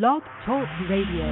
[0.00, 1.24] Blog Talk Radio.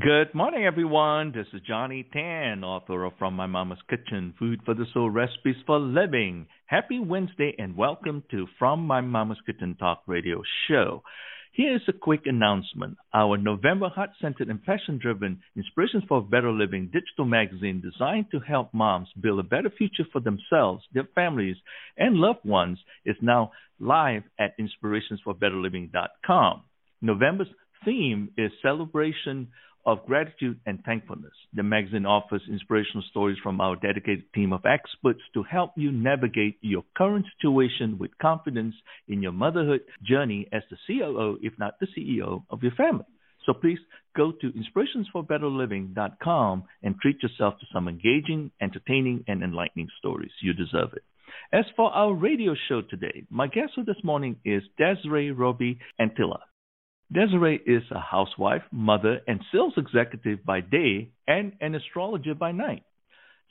[0.00, 1.32] Good morning, everyone.
[1.32, 5.56] This is Johnny Tan, author of From My Mama's Kitchen Food for the Soul Recipes
[5.66, 6.46] for Living.
[6.66, 11.02] Happy Wednesday and welcome to From My Mama's Kitchen Talk Radio Show.
[11.54, 12.96] Here is a quick announcement.
[13.14, 18.40] Our November heart centered and passion driven Inspirations for Better Living digital magazine designed to
[18.40, 21.54] help moms build a better future for themselves, their families,
[21.96, 26.62] and loved ones is now live at inspirationsforbetterliving.com.
[27.00, 27.46] November's
[27.84, 29.46] theme is celebration
[29.86, 31.32] of gratitude and thankfulness.
[31.52, 36.58] The magazine offers inspirational stories from our dedicated team of experts to help you navigate
[36.60, 38.74] your current situation with confidence
[39.08, 43.04] in your motherhood journey as the COO, if not the CEO, of your family.
[43.46, 43.78] So please
[44.16, 50.32] go to inspirationsforbetterliving.com and treat yourself to some engaging, entertaining, and enlightening stories.
[50.40, 51.04] You deserve it.
[51.52, 56.40] As for our radio show today, my guest for this morning is Desiree Roby Antila.
[57.14, 62.82] Desiree is a housewife, mother, and sales executive by day and an astrologer by night.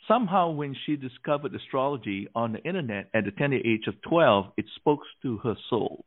[0.05, 4.65] Somehow, when she discovered astrology on the internet at the tender age of 12, it
[4.75, 6.03] spoke to her soul.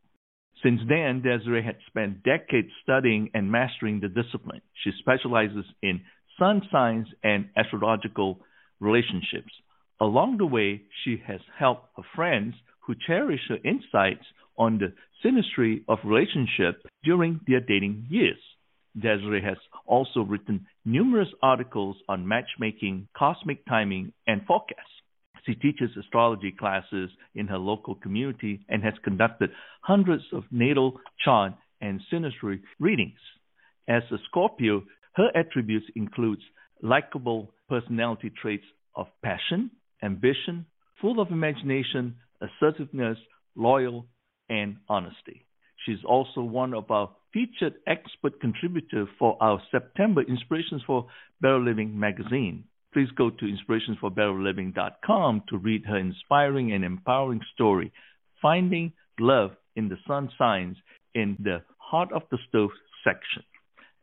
[0.63, 4.61] Since then, Desiree had spent decades studying and mastering the discipline.
[4.85, 6.03] She specializes in
[6.39, 8.41] sun signs and astrological
[8.81, 9.53] relationships.
[9.98, 14.27] Along the way, she has helped her friends who cherish her insights
[14.59, 14.93] on the
[15.25, 18.39] synastry of relationship during their dating years.
[19.01, 24.81] Desiree has also written numerous articles on matchmaking, cosmic timing, and forecasts.
[25.45, 29.51] She teaches astrology classes in her local community and has conducted
[29.83, 33.19] hundreds of natal chart and synastry readings.
[33.89, 34.83] As a Scorpio,
[35.15, 36.41] her attributes include
[36.83, 39.70] likable personality traits of passion,
[40.03, 40.67] ambition,
[41.01, 43.19] full of imagination, assertiveness,
[43.55, 44.07] loyal,
[44.48, 45.46] and honesty.
[45.84, 51.07] She's also one of our featured expert contributors for our September Inspirations for
[51.40, 52.64] Better Living magazine.
[52.92, 57.92] Please go to inspirationsforbetterliving.com to read her inspiring and empowering story,
[58.40, 60.77] Finding Love in the Sun Signs,
[61.14, 62.70] in the Heart of the Stove
[63.05, 63.42] section.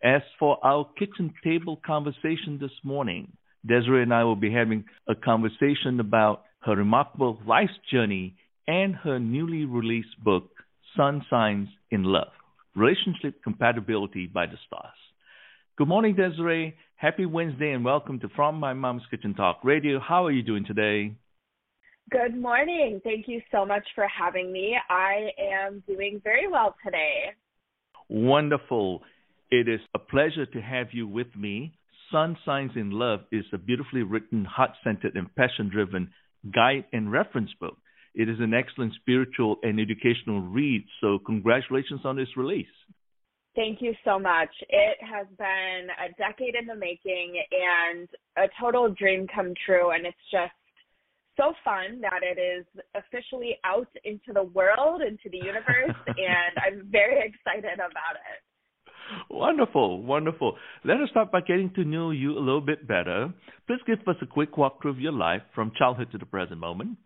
[0.04, 5.16] As for our kitchen table conversation this morning, Desiree and I will be having a
[5.16, 8.36] conversation about her remarkable life's journey
[8.68, 10.50] and her newly released book,
[10.96, 12.32] Sun Signs in Love
[12.76, 14.94] Relationship Compatibility by the Stars.
[15.78, 16.76] Good morning, Desiree.
[16.96, 20.00] Happy Wednesday and welcome to From My Mom's Kitchen Talk Radio.
[20.00, 21.16] How are you doing today?
[22.10, 23.02] Good morning.
[23.04, 24.76] Thank you so much for having me.
[24.90, 25.30] I
[25.66, 27.32] am doing very well today.
[28.10, 29.02] Wonderful.
[29.52, 31.74] It is a pleasure to have you with me.
[32.12, 36.12] Sun Signs in Love is a beautifully written, heart centered, and passion driven
[36.54, 37.78] guide and reference book
[38.16, 40.86] it is an excellent spiritual and educational read.
[41.02, 42.68] So, congratulations on this release.
[43.56, 44.50] Thank you so much.
[44.70, 49.92] It has been a decade in the making and a total dream come true.
[49.92, 50.54] And it's just
[51.38, 52.66] so fun that it is
[52.96, 55.96] officially out into the world, into the universe.
[56.08, 58.42] and I'm very excited about it.
[59.30, 60.58] Wonderful, wonderful.
[60.84, 63.34] Let us start by getting to know you a little bit better.
[63.68, 66.98] Please give us a quick walkthrough of your life from childhood to the present moment.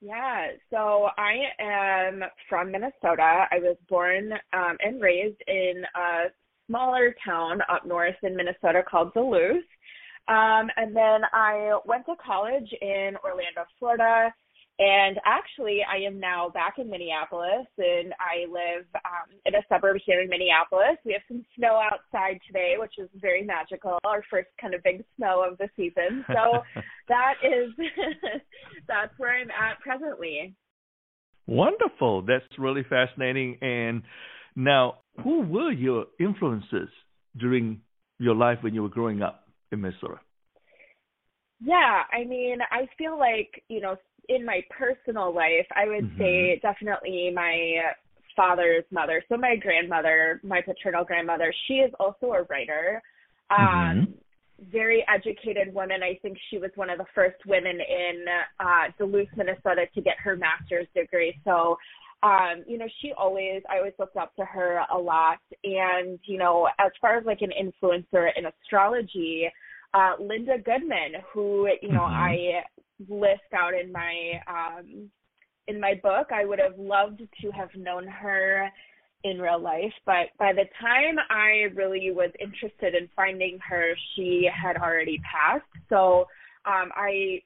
[0.00, 3.46] Yeah, so I am from Minnesota.
[3.50, 6.24] I was born um, and raised in a
[6.66, 9.64] smaller town up north in Minnesota called Duluth.
[10.28, 14.32] Um, and then I went to college in Orlando, Florida,
[14.78, 19.98] and actually, I am now back in Minneapolis, and I live um, in a suburb
[20.04, 20.98] here in Minneapolis.
[21.04, 23.98] We have some snow outside today, which is very magical.
[24.04, 26.24] Our first kind of big snow of the season.
[26.26, 26.62] So
[27.08, 27.70] that is
[28.88, 30.56] that's where I'm at presently.
[31.46, 32.22] Wonderful.
[32.22, 33.58] That's really fascinating.
[33.60, 34.02] And
[34.56, 36.88] now, who were your influences
[37.38, 37.80] during
[38.18, 40.18] your life when you were growing up in Minnesota?
[41.60, 43.96] Yeah, I mean, I feel like, you know,
[44.28, 46.18] in my personal life, I would mm-hmm.
[46.18, 47.76] say definitely my
[48.36, 49.22] father's mother.
[49.28, 53.02] So my grandmother, my paternal grandmother, she is also a writer.
[53.50, 54.12] Um, mm-hmm.
[54.70, 56.02] Very educated woman.
[56.02, 58.24] I think she was one of the first women in
[58.60, 61.38] uh, Duluth, Minnesota, to get her master's degree.
[61.44, 61.76] So,
[62.22, 65.38] um, you know, she always, I always looked up to her a lot.
[65.64, 69.50] And, you know, as far as like an influencer in astrology,
[69.92, 72.14] uh, Linda Goodman, who, you know, mm-hmm.
[72.14, 72.62] I
[73.08, 75.10] list out in my um
[75.66, 76.28] in my book.
[76.32, 78.70] I would have loved to have known her
[79.24, 84.48] in real life, but by the time I really was interested in finding her, she
[84.54, 85.64] had already passed.
[85.88, 86.26] So
[86.66, 87.40] um, I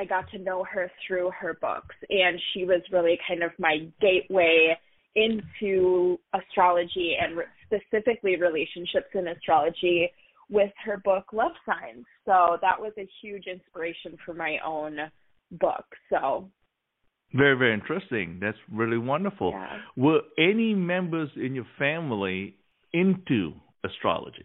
[0.00, 3.86] I got to know her through her books, and she was really kind of my
[4.00, 4.76] gateway
[5.14, 10.10] into astrology and re- specifically relationships in astrology
[10.52, 12.04] with her book Love Signs.
[12.26, 14.98] So that was a huge inspiration for my own
[15.50, 15.84] book.
[16.10, 16.50] So
[17.34, 18.38] very, very interesting.
[18.40, 19.52] That's really wonderful.
[19.52, 19.78] Yeah.
[19.96, 22.56] Were any members in your family
[22.92, 23.54] into
[23.84, 24.44] astrology?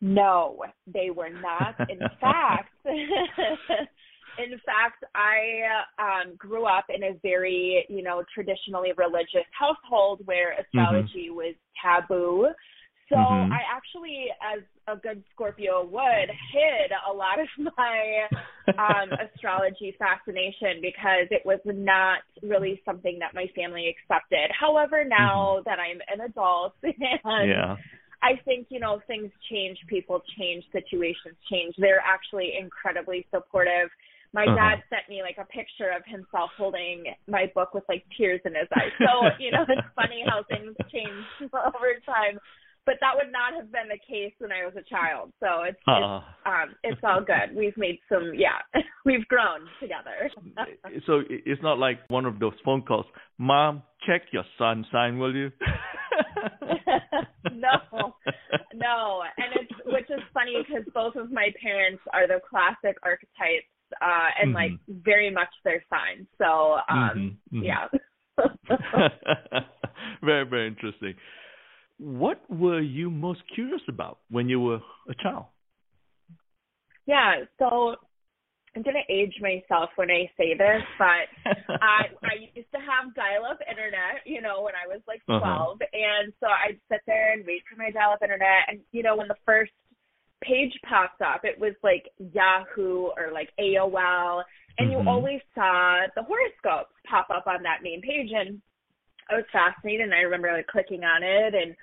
[0.00, 1.76] No, they were not.
[1.88, 5.62] In fact, in fact, I
[5.98, 10.78] um grew up in a very, you know, traditionally religious household where Mm-hmm.
[10.78, 11.36] astrology mm-hmm.
[11.36, 12.48] was taboo.
[13.12, 13.52] So Mhm.
[13.52, 17.48] I actually, as a good Scorpio would, hid a lot of
[17.78, 18.28] my
[18.78, 24.50] um, astrology fascination because it was not really something that my family accepted.
[24.58, 26.92] However, now that I'm an adult and
[27.38, 27.48] Mm-hmm.
[27.48, 27.76] yeah.
[28.22, 31.74] I think, you know, things change, people change, situations change.
[31.78, 33.90] They're actually incredibly supportive.
[34.32, 34.54] My Uh-huh.
[34.54, 38.54] dad sent me like a picture of himself holding my book with like tears in
[38.54, 38.92] his eyes.
[39.02, 42.38] So, you know, it's funny how things change over time.
[42.84, 45.32] But that would not have been the case when I was a child.
[45.38, 47.54] So it's, Uh, it's um it's all good.
[47.54, 48.58] We've made some yeah,
[49.04, 50.30] we've grown together.
[51.06, 53.06] so it's not like one of those phone calls.
[53.38, 55.50] Mom, check your sun sign, will you?
[57.52, 58.14] no,
[58.74, 63.68] no, and it's which is funny because both of my parents are the classic archetypes,
[64.00, 64.54] uh, and Mhm.
[64.54, 66.26] like very much their signs.
[66.38, 67.64] So, um, Mhm, mhm.
[67.64, 67.88] yeah.
[70.22, 71.14] very, very interesting.
[72.02, 75.46] What were you most curious about when you were a child?
[77.06, 77.44] yeah.
[77.58, 77.96] So
[78.74, 81.28] I'm gonna age myself when I say this, but
[81.80, 85.38] I I used to have dial-up internet, you know, when I was like Uh-huh.
[85.38, 89.16] 12, and so I'd sit there and wait for my dial-up internet, and you know,
[89.16, 89.72] when the first
[90.42, 94.42] page popped up, it was like Yahoo or like AOL,
[94.78, 94.92] and Mhm.
[94.92, 98.60] you always saw the horoscopes pop up on that main page, and
[99.30, 101.76] I was fascinated, and I remember like clicking on it and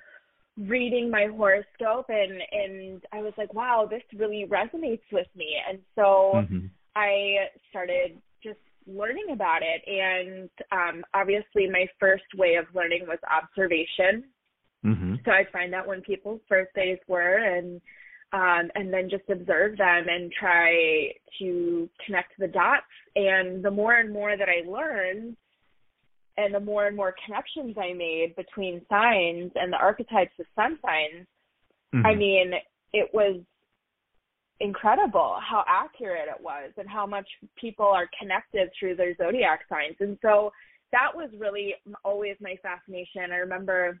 [0.58, 5.78] reading my horoscope, and and I was like, wow, this really resonates with me, and
[5.94, 6.44] so.
[6.48, 6.70] Mhm.
[6.96, 13.18] I started just learning about it and um obviously my first way of learning was
[13.30, 14.24] observation.
[14.84, 15.24] Mhm.
[15.24, 17.80] So I'd find out when people's birthdays were and
[18.32, 23.94] um and then just observe them and try to connect the dots and the more
[23.94, 25.36] and more that I learned
[26.44, 30.78] and the more and more connections I made between signs and the archetypes of sun
[30.80, 31.26] signs,
[31.92, 32.06] Mhm.
[32.06, 32.54] I mean,
[32.92, 33.40] it was
[34.60, 39.96] incredible how accurate it was and how much people are connected through their zodiac signs.
[40.00, 40.52] And so
[40.92, 43.32] that was really always my fascination.
[43.32, 43.98] I remember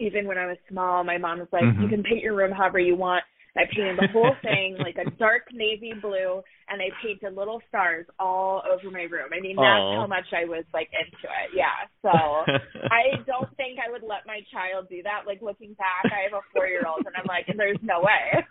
[0.00, 1.82] even when I was small, my mom was like, Mhm.
[1.82, 3.24] "You can paint your room however you want."
[3.56, 8.04] I painted the whole thing like a dark navy blue, and I painted little stars
[8.18, 9.30] all over my room.
[9.30, 10.00] I mean, that's Aw.
[10.02, 11.54] how much I was like into it.
[11.54, 11.86] Yeah.
[12.02, 12.10] So
[12.90, 15.22] I don't think I would let my child do that.
[15.26, 18.42] Like looking back, I have a four year old and I'm like, there's no way.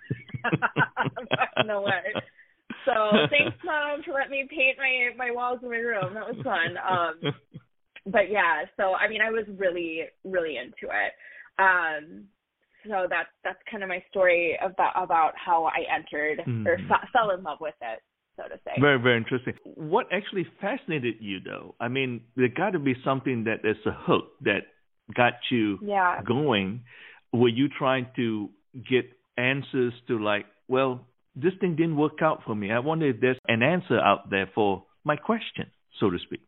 [1.65, 2.15] no way.
[2.85, 6.13] So thanks mom for letting me paint my my walls in my room.
[6.13, 6.79] That was fun.
[6.79, 7.33] Um
[8.07, 11.11] but yeah, so I mean I was really, really into it.
[11.59, 12.31] Um
[12.87, 16.91] so that's that's kind of my story about about how I entered or Mhm.
[16.91, 18.01] f- fell in love with it,
[18.37, 18.79] so to say.
[18.79, 19.53] Very, very interesting.
[19.63, 21.75] What actually fascinated you, though?
[21.79, 24.67] I mean, there got to be something that is a hook that
[25.13, 26.21] got you Yeah.
[26.23, 26.83] going.
[27.31, 28.49] Were you trying to
[28.89, 29.05] get
[29.37, 32.71] answers to like, well, this thing didn't work out for me.
[32.71, 36.41] I wonder if there's an answer out there for my question, so to speak.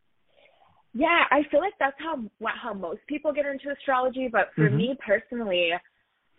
[0.93, 2.24] Yeah, I feel like that's how
[2.63, 4.29] how most people get into astrology.
[4.31, 4.77] But for Mhm.
[4.77, 5.71] me personally,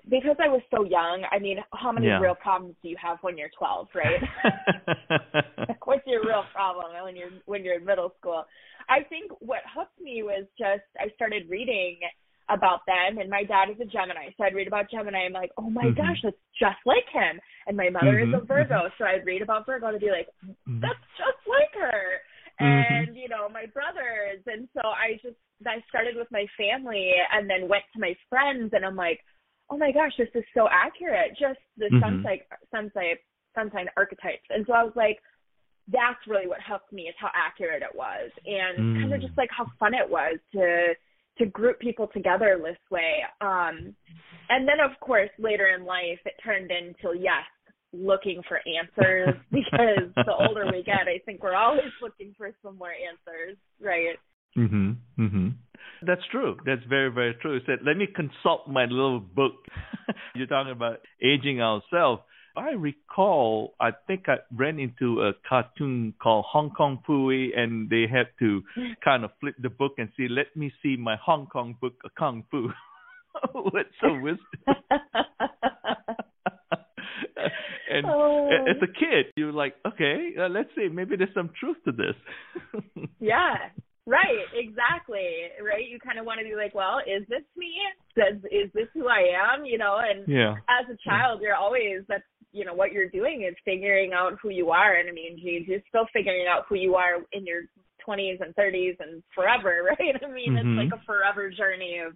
[0.09, 2.21] because I was so young, I mean, how many Yeah.
[2.21, 4.23] real problems do you have when you're 12, right?
[5.69, 8.45] Like, What's your real problem when you're when you're in middle school?
[8.89, 11.99] I think what hooked me was just I started reading
[12.49, 15.27] about them, and my dad is a Gemini, so I'd read about Gemini.
[15.27, 15.97] I'm like, oh my Mhm.
[15.97, 17.41] gosh, that's just like him.
[17.67, 20.29] And my mother is a Mhm, Virgo, so I'd read about Virgo to be like,
[20.45, 20.81] Mhm.
[20.81, 22.21] that's just like her
[22.59, 25.37] and you know my brothers and so i just
[25.67, 29.21] i started with my family and then went to my friends and i'm like
[29.71, 32.01] oh my gosh this is so accurate just the Mhm.
[32.01, 33.17] sun sign sun sign
[33.55, 35.19] sun sign archetypes and so i was like
[35.89, 39.01] that's really what helped me is how accurate it was and Mm.
[39.01, 40.95] kind of just like how fun it was to
[41.39, 43.95] to group people together this way um
[44.49, 47.45] and then of course later in life it turned into yes
[47.93, 52.77] looking for answers because the older we get, I think we're always looking for some
[52.77, 54.19] more answers, right?
[54.57, 54.97] Mhm.
[55.19, 55.55] Mhm.
[56.03, 56.57] That's true.
[56.65, 57.59] That's very, very true.
[57.59, 59.53] He said, let me consult my little book.
[60.35, 62.23] You're talking about aging ourselves.
[62.57, 68.07] I recall, I think I ran into a cartoon called Hong Kong Phooey, and they
[68.11, 68.63] had to
[69.05, 72.13] kind of flip the book and see, let me see my Hong Kong book of
[72.19, 72.71] Kung Fu.
[73.53, 74.39] What's so wisdom?
[77.91, 78.49] and oh.
[78.69, 82.15] as a kid, you're like, okay, uh, let's see, maybe there's some truth to this.
[83.21, 83.55] yeah,
[84.07, 85.51] right, exactly.
[85.63, 87.75] Right, you kind of want to be like, well, is this me?
[88.17, 89.65] Does is this who I am?
[89.65, 90.55] You know, and yeah.
[90.71, 94.51] as a child, you're always that's you know what you're doing is figuring out who
[94.51, 97.63] you are, and I mean, geez, you're still figuring out who you are in your
[98.07, 100.15] 20s and 30s and forever, right?
[100.23, 100.79] I mean, mm-hmm.
[100.79, 102.15] it's like a forever journey of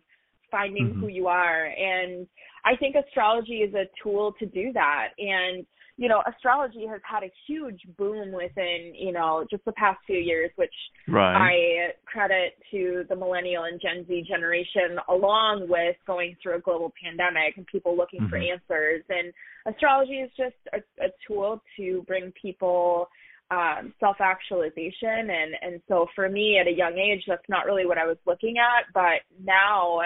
[0.50, 1.00] finding mm-hmm.
[1.00, 1.66] who you are.
[1.66, 2.26] And
[2.64, 5.08] I think astrology is a tool to do that.
[5.18, 5.66] And,
[6.00, 10.16] you know, astrology has had a huge boom within, you know, just the past few
[10.16, 10.72] years, which
[11.06, 11.36] right.
[11.36, 16.90] I credit to the millennial and Gen Z generation, along with going through a global
[17.04, 18.30] pandemic and people looking mm-hmm.
[18.30, 19.04] for answers.
[19.10, 19.30] And
[19.66, 23.10] astrology is just a, a tool to bring people
[23.50, 27.84] um, self actualization and and so for me at a young age that's not really
[27.84, 30.02] what I was looking at but now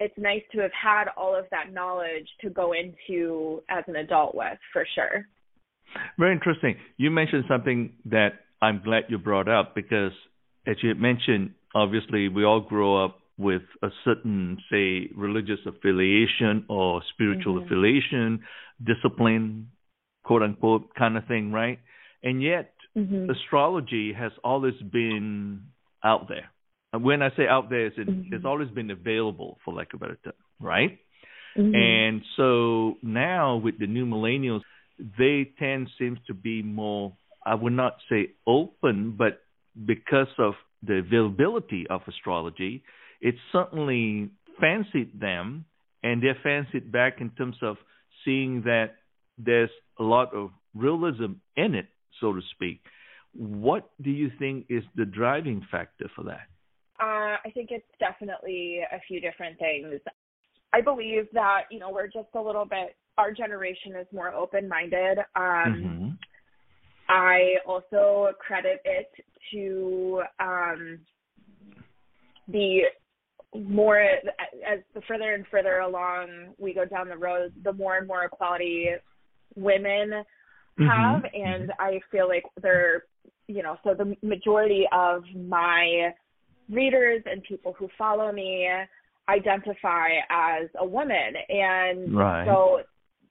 [0.00, 4.34] it's nice to have had all of that knowledge to go into as an adult
[4.34, 5.26] with for sure.
[6.18, 6.76] Very interesting.
[6.96, 10.12] You mentioned something that I'm glad you brought up because
[10.66, 17.02] as you mentioned, obviously we all grow up with a certain, say, religious affiliation or
[17.14, 17.66] spiritual mm-hmm.
[17.66, 18.40] affiliation,
[18.84, 19.70] discipline,
[20.24, 21.78] quote unquote, kind of thing, right?
[22.22, 23.30] And yet, mm-hmm.
[23.30, 25.62] astrology has always been
[26.04, 26.50] out there
[26.92, 28.32] when I say out there, it's, mm-hmm.
[28.34, 30.98] it's always been available, for lack of a better term, right?
[31.56, 31.74] Mm-hmm.
[31.74, 34.60] And so now with the new millennials,
[35.18, 37.14] they tend seems to be more,
[37.44, 39.40] I would not say open, but
[39.86, 42.82] because of the availability of astrology,
[43.20, 44.30] it certainly
[44.60, 45.64] fancied them,
[46.02, 47.76] and they're fancied back in terms of
[48.24, 48.96] seeing that
[49.36, 51.86] there's a lot of realism in it,
[52.20, 52.80] so to speak.
[53.34, 56.48] What do you think is the driving factor for that?
[57.00, 60.00] Uh, I think it's definitely a few different things.
[60.72, 64.68] I believe that, you know, we're just a little bit, our generation is more open
[64.68, 65.18] minded.
[65.34, 66.08] Um, mm-hmm.
[67.08, 69.10] I also credit it
[69.52, 70.98] to um,
[72.48, 72.80] the
[73.54, 78.06] more, as the further and further along we go down the road, the more and
[78.06, 78.88] more equality
[79.54, 80.10] women
[80.78, 80.86] mm-hmm.
[80.86, 81.22] have.
[81.22, 81.46] Mm-hmm.
[81.46, 83.04] And I feel like they're,
[83.46, 86.12] you know, so the majority of my
[86.70, 88.68] readers and people who follow me
[89.28, 91.34] identify as a woman.
[91.48, 92.46] And right.
[92.46, 92.80] so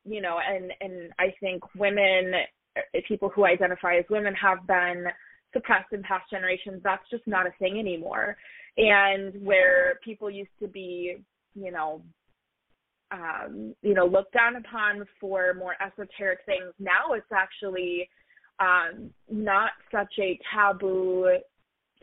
[0.05, 2.31] you know and and i think women
[2.77, 5.07] eh, people who identify as women have been
[5.53, 6.81] suppressed in past generations.
[6.83, 8.37] That's just not a thing anymore.
[8.77, 11.17] And where people used to be
[11.55, 12.01] you know
[13.11, 18.07] um you know looked down upon for more esoteric things now it's actually
[18.59, 21.37] um not such a taboo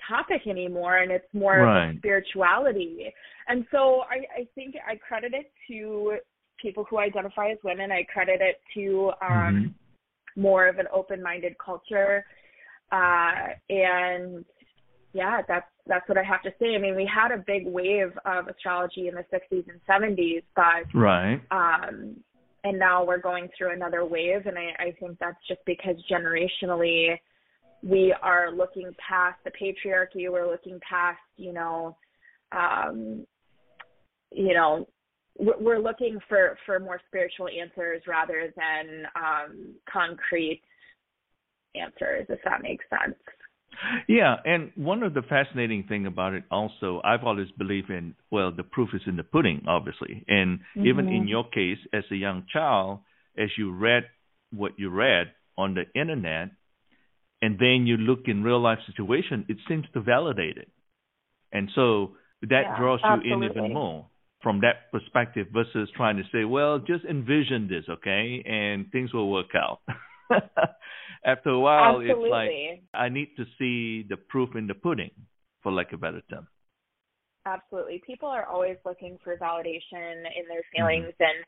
[0.09, 1.97] topic anymore and it's more right.
[1.99, 3.13] spirituality.
[3.49, 6.19] And so I, I think I credit it to
[6.61, 7.93] people who identify as women.
[7.93, 10.41] I credit it to um mm-hmm.
[10.41, 12.25] more of an open minded culture.
[12.91, 14.45] Uh and
[15.15, 16.75] yeah, that's that's what I have to say.
[16.75, 20.99] I mean, we had a big wave of astrology in the 60s and 70s, but
[20.99, 21.41] right.
[21.51, 22.17] Um,
[22.65, 27.17] and now we're going through another wave, and I, I think that's just because generationally,
[27.85, 30.31] we are looking past the patriarchy.
[30.31, 31.97] We're looking past you know
[32.53, 33.27] um
[34.33, 34.87] you know
[35.39, 40.63] we're looking for for more spiritual answers rather than um concrete
[41.75, 43.19] answers if that makes sense.
[44.09, 48.53] Yeah and one of the fascinating thing about it also i've always believed in well
[48.57, 50.25] the proof is in the pudding obviously.
[50.29, 50.87] And mm-hmm.
[50.87, 53.01] even in your case as a young child
[53.37, 54.05] as you read
[54.53, 56.51] what you read on the internet
[57.45, 60.71] and then you look in real life situation, it seems to validate it.
[61.53, 63.47] And so that yeah, draws you absolutely.
[63.47, 64.07] in even more
[64.43, 69.31] from that perspective versus trying to say, well, just envision this, okay, and things will
[69.31, 69.81] work out.
[71.27, 72.25] After a while, absolutely.
[72.25, 75.11] it's like I need to see the proof in the pudding,
[75.63, 76.47] for lack of a better term.
[77.47, 81.25] Absolutely, people are always looking for validation in their feelings, mm-hmm.
[81.25, 81.45] and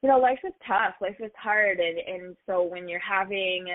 [0.00, 3.66] you know, life is tough, life is hard, and and so when you're having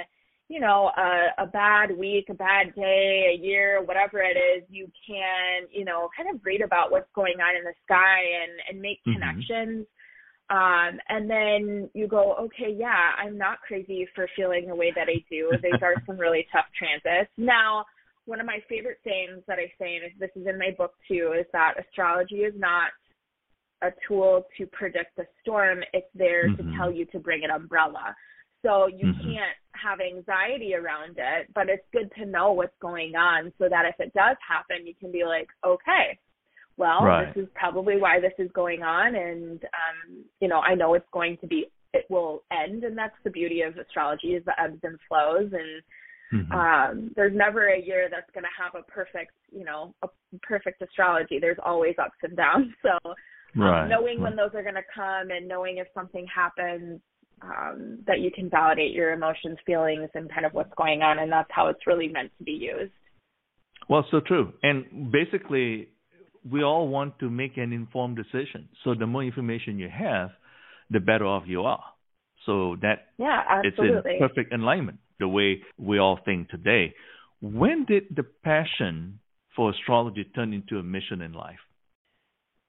[0.47, 4.91] you know, a, a bad week, a bad day, a year, whatever it is, you
[5.07, 8.81] can, you know, kind of read about what's going on in the sky and, and
[8.81, 9.13] make mm-hmm.
[9.13, 9.87] connections.
[10.51, 15.07] Um, and then you go, okay, yeah, I'm not crazy for feeling the way that
[15.09, 15.51] I do.
[15.63, 17.31] These are some really tough transits.
[17.37, 17.85] Now,
[18.25, 21.33] one of my favorite sayings that I say, and this is in my book too,
[21.39, 22.89] is that astrology is not
[23.81, 25.79] a tool to predict the storm.
[25.93, 26.71] It's there mm-hmm.
[26.71, 28.15] to tell you to bring an umbrella.
[28.65, 29.21] So you mm-hmm.
[29.21, 33.85] can't have anxiety around it, but it's good to know what's going on so that
[33.85, 36.17] if it does happen, you can be like, okay,
[36.77, 37.33] well, right.
[37.33, 41.05] this is probably why this is going on, and um, you know, I know it's
[41.13, 44.79] going to be, it will end, and that's the beauty of astrology is the ebbs
[44.83, 46.51] and flows, and mm-hmm.
[46.51, 50.07] um, there's never a year that's going to have a perfect, you know, a
[50.41, 51.37] perfect astrology.
[51.39, 53.11] There's always ups and downs, so.
[53.55, 53.87] Um, right.
[53.87, 54.31] knowing right.
[54.31, 56.99] when those are going to come and knowing if something happens
[57.41, 61.31] um, that you can validate your emotions, feelings, and kind of what's going on, and
[61.31, 62.91] that's how it's really meant to be used.
[63.89, 64.53] Well, so true.
[64.63, 65.89] And basically,
[66.49, 68.69] we all want to make an informed decision.
[68.83, 70.29] So the more information you have,
[70.89, 71.83] the better off you are.
[72.45, 74.11] So that yeah, absolutely.
[74.11, 76.93] it's in perfect alignment the way we all think today.
[77.41, 79.19] When did the passion
[79.55, 81.59] for astrology turn into a mission in life?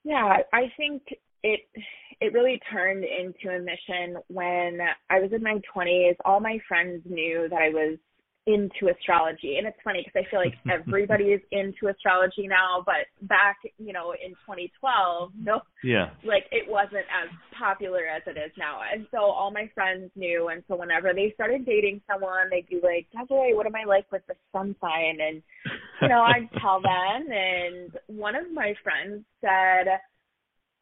[0.05, 1.03] Yeah, I think
[1.47, 1.61] it
[2.21, 4.79] it really turned into a mission when
[5.11, 6.17] I was in my 20s.
[6.25, 7.99] All my friends knew that I was
[8.47, 9.57] into astrology.
[9.59, 13.93] And it's funny because I feel like everybody is into astrology now, but back, you
[13.93, 18.81] know, in 2012, no, yeah, like it wasn't as popular as it is now.
[18.91, 20.49] And so all my friends knew.
[20.49, 24.11] And so whenever they started dating someone, they'd be like, Desiree, what am I like
[24.13, 25.19] with the sun sign?
[25.21, 25.43] And,
[26.01, 27.29] you know, I'd tell them.
[27.31, 29.99] And one of my friends said,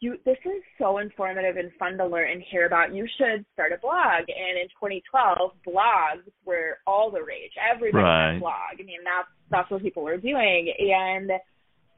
[0.05, 2.95] you this is so informative and fun to learn and hear about.
[2.95, 4.29] You should start a blog.
[4.29, 7.53] And in 2012, blogs were all the rage.
[7.75, 8.29] Everybody right.
[8.29, 8.75] had a blog.
[8.79, 10.73] I mean, that's that's what people were doing.
[10.79, 11.31] And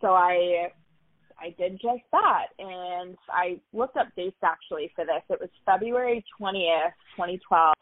[0.01, 0.69] so I
[1.39, 2.47] I did just that.
[2.59, 5.23] And I looked up dates actually for this.
[5.29, 7.75] It was February 20th, 2012.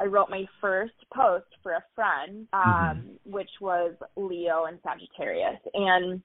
[0.00, 3.32] I wrote my first post for a friend, um, mm-hmm.
[3.32, 5.60] which was Leo and Sagittarius.
[5.74, 6.20] And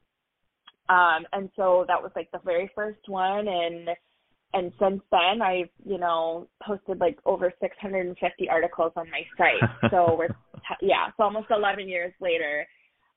[0.89, 3.89] um, and so that was like the very first one and
[4.53, 9.69] and since then I've, you know, posted like over 650 articles on my site.
[9.91, 10.29] So we're
[10.81, 12.65] yeah, so almost 11 years later.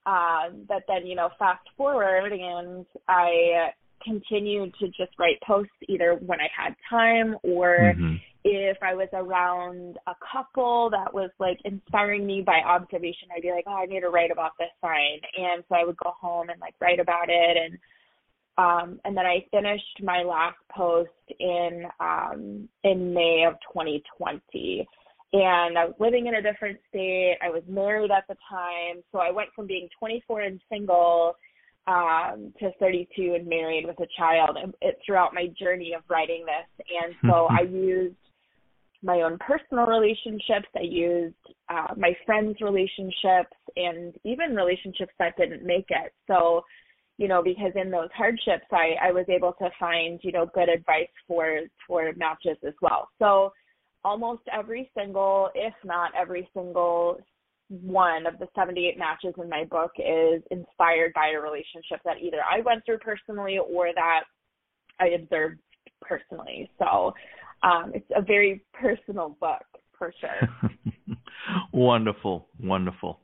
[0.06, 3.70] Um, but then, you know, fast forward and I
[4.02, 9.08] continued to just write posts either when I had time or mm-hmm if I was
[9.12, 13.86] around a couple that was like inspiring me by observation, I'd be like, oh, I
[13.86, 15.20] need to write about this sign.
[15.36, 17.56] And so I would go home and like write about it.
[17.56, 17.78] And,
[18.56, 24.86] um, and then I finished my last post in, um, in May of 2020.
[25.32, 27.36] And I was living in a different state.
[27.42, 29.02] I was married at the time.
[29.12, 31.36] So I went from being 24 and single
[31.86, 36.86] um, to 32 and married with a child it, throughout my journey of writing this.
[37.02, 38.16] And so I used
[39.02, 40.68] my own personal relationships.
[40.76, 41.34] I used
[41.68, 46.12] uh, my friends' relationships and even relationships that didn't make it.
[46.26, 46.62] So,
[47.16, 50.68] you know, because in those hardships, I, I was able to find, you know, good
[50.68, 53.08] advice for, for matches as well.
[53.18, 53.52] So
[54.04, 57.20] almost every single, if not every single
[57.68, 62.38] one of the 78 matches in my book is inspired by a relationship that either
[62.38, 64.22] I went through personally or that
[64.98, 65.60] I observed
[66.02, 66.68] personally.
[66.78, 67.14] So
[67.62, 69.64] um, it's a very personal book
[69.98, 70.76] for sure.
[71.72, 73.20] wonderful, wonderful.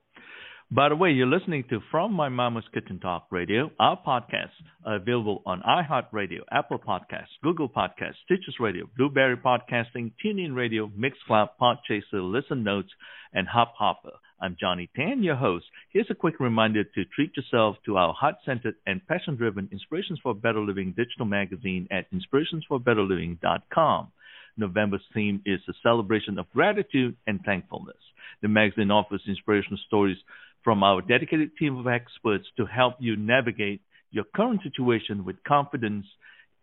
[0.69, 3.71] By the way, you're listening to From My Mama's Kitchen Talk Radio.
[3.79, 10.57] Our podcasts are available on iHeartRadio, Apple Podcasts, Google Podcasts, Stitcher Radio, Blubrry Podcasting, TuneIn
[10.57, 12.91] Radio, Mixcloud, Podchaser, Listen Notes,
[13.33, 14.11] and Hop Hopper.
[14.41, 15.67] I'm Johnny Tan, your host.
[15.93, 20.61] Here's a quick reminder to treat yourself to our heart-centered and passion-driven Inspirations for Better
[20.61, 24.09] Living digital magazine at inspirationsforbetterliving.com.
[24.57, 27.97] November's theme is a celebration of gratitude and thankfulness.
[28.43, 30.19] The magazine offers inspirational stories
[30.65, 36.07] from our dedicated team of experts to help you navigate your current situation with confidence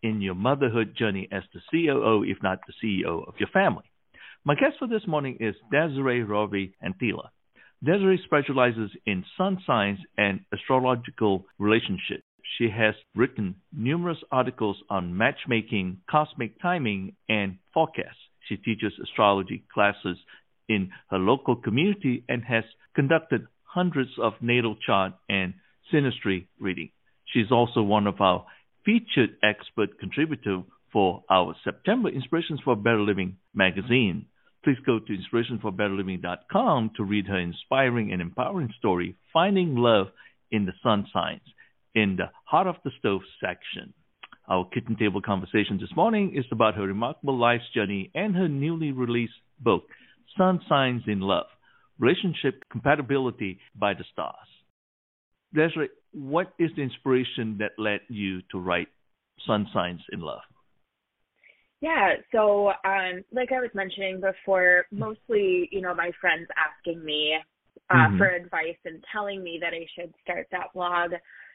[0.02, 3.84] in your motherhood journey as the COO, if not the CEO of your family.
[4.44, 7.28] My guest for this morning is Desiree Roby Antila.
[7.82, 12.23] Desiree specializes in sun signs and astrological relationships.
[12.58, 18.18] She has written numerous articles on matchmaking, cosmic timing, and forecasts.
[18.48, 20.18] She teaches astrology classes
[20.68, 25.54] in her local community and has conducted hundreds of natal chart and
[25.92, 26.90] synastry reading.
[27.26, 28.46] She's also one of our
[28.84, 34.26] featured expert contributor for our September Inspirations for Better Living magazine.
[34.62, 40.08] Please go to inspirationsforbetterliving.com to read her inspiring and empowering story, Finding Love
[40.52, 41.42] in the Sun Signs
[41.94, 43.94] in the Heart of the Stove section.
[44.48, 48.92] Our kitchen table conversation this morning is about her remarkable life's journey and her newly
[48.92, 49.84] released book,
[50.36, 51.46] Sun Signs in Love
[51.98, 54.34] Relationship Compatibility by the Stars.
[55.54, 58.88] Desiree, what is the inspiration that led you to write
[59.46, 60.40] Sun Signs in Love?
[61.80, 67.34] Yeah, so um, like I was mentioning before, mostly, you know, my friends asking me
[67.90, 68.18] uh, mm-hmm.
[68.18, 71.12] for advice and telling me that I should start that blog.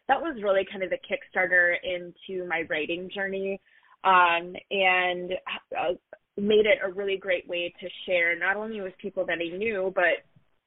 [0.09, 3.61] That was really kind of the Kickstarter into my writing journey,
[4.03, 5.31] um, and
[5.77, 5.93] uh,
[6.35, 9.93] made it a really great way to share not only with people that I knew,
[9.95, 10.25] but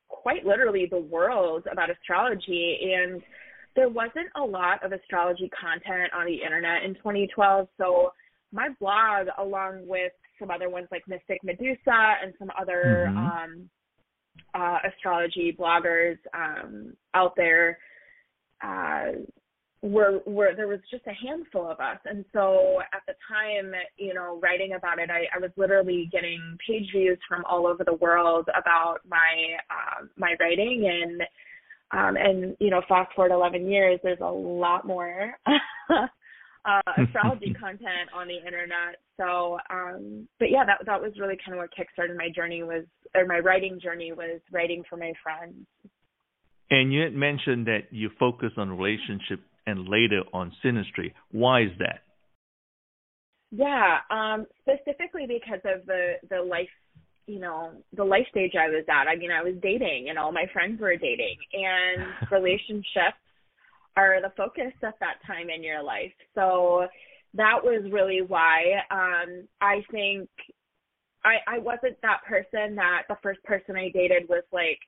[0.09, 2.93] quite literally the world about astrology.
[2.95, 3.21] And
[3.75, 8.13] there wasn't a lot of astrology content on the internet in 2012, so
[8.53, 13.19] my blog, along with some other ones like Mystic Medusa and some other mm-hmm.
[13.19, 13.71] um,
[14.55, 17.79] uh, astrology bloggers um, out there,
[18.63, 19.13] uh,
[19.83, 24.15] were were there was just a handful of us, and so at the time, you
[24.15, 27.95] know, writing about it, I, I was literally getting page views from all over the
[27.95, 31.23] world about my uh, my writing and.
[31.95, 35.35] Um, and you know, fast forward 11 years, there's a lot more
[36.65, 38.97] uh, astrology content on the internet.
[39.19, 42.85] So, um, but yeah, that that was really kind of what kickstarted my journey was,
[43.15, 45.67] or my writing journey was writing for my friends.
[46.73, 51.13] And you had mentioned that you focus on relationship and later on synastry.
[51.31, 52.01] Why is that?
[53.51, 56.73] Yeah, um, specifically because of the the life,
[57.27, 59.07] you know, the life stage I was at.
[59.07, 63.21] I mean, I was dating, and all my friends were dating, and relationships
[63.95, 66.15] are the focus at that time in your life.
[66.35, 66.87] So
[67.35, 70.31] that was really why um I think
[71.23, 74.79] I I wasn't that person that the first person I dated was like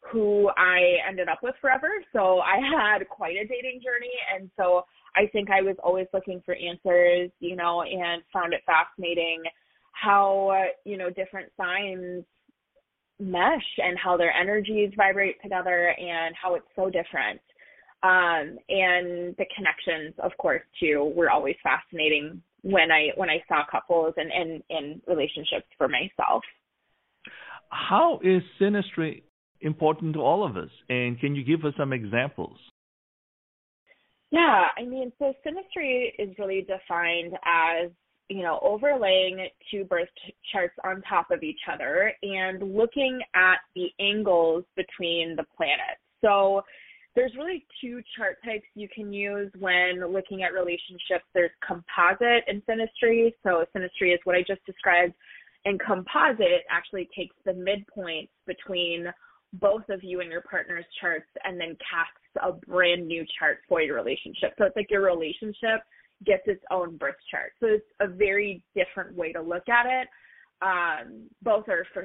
[0.00, 1.88] who I ended up with forever.
[2.12, 2.56] So I
[2.96, 4.84] had quite a dating journey and so
[5.16, 9.42] I think I was always looking for answers, you know, and found it fascinating
[9.92, 12.24] how, you know, different signs
[13.18, 17.40] mesh and how their energies vibrate together and how it's so different.
[18.02, 23.62] Um, and the connections, of course, too, were always fascinating when I when I saw
[23.70, 26.42] couples and and, and relationships for myself.
[27.70, 29.22] How is synastry
[29.60, 32.58] important to all of us, and can you give us some examples?
[34.30, 37.90] Yeah, I mean, so synastry is really defined as
[38.28, 40.08] you know overlaying two birth
[40.52, 46.00] charts on top of each other and looking at the angles between the planets.
[46.24, 46.62] So
[47.14, 51.24] there's really two chart types you can use when looking at relationships.
[51.32, 53.32] There's composite and synastry.
[53.42, 55.14] So synastry is what I just described,
[55.64, 59.06] and composite actually takes the midpoints between
[59.60, 63.80] both of you and your partner's charts and then casts a brand new chart for
[63.80, 64.54] your relationship.
[64.58, 65.80] So it's like your relationship
[66.24, 67.52] gets its own birth chart.
[67.60, 70.08] So it's a very different way to look at it.
[70.62, 72.04] Um, both are for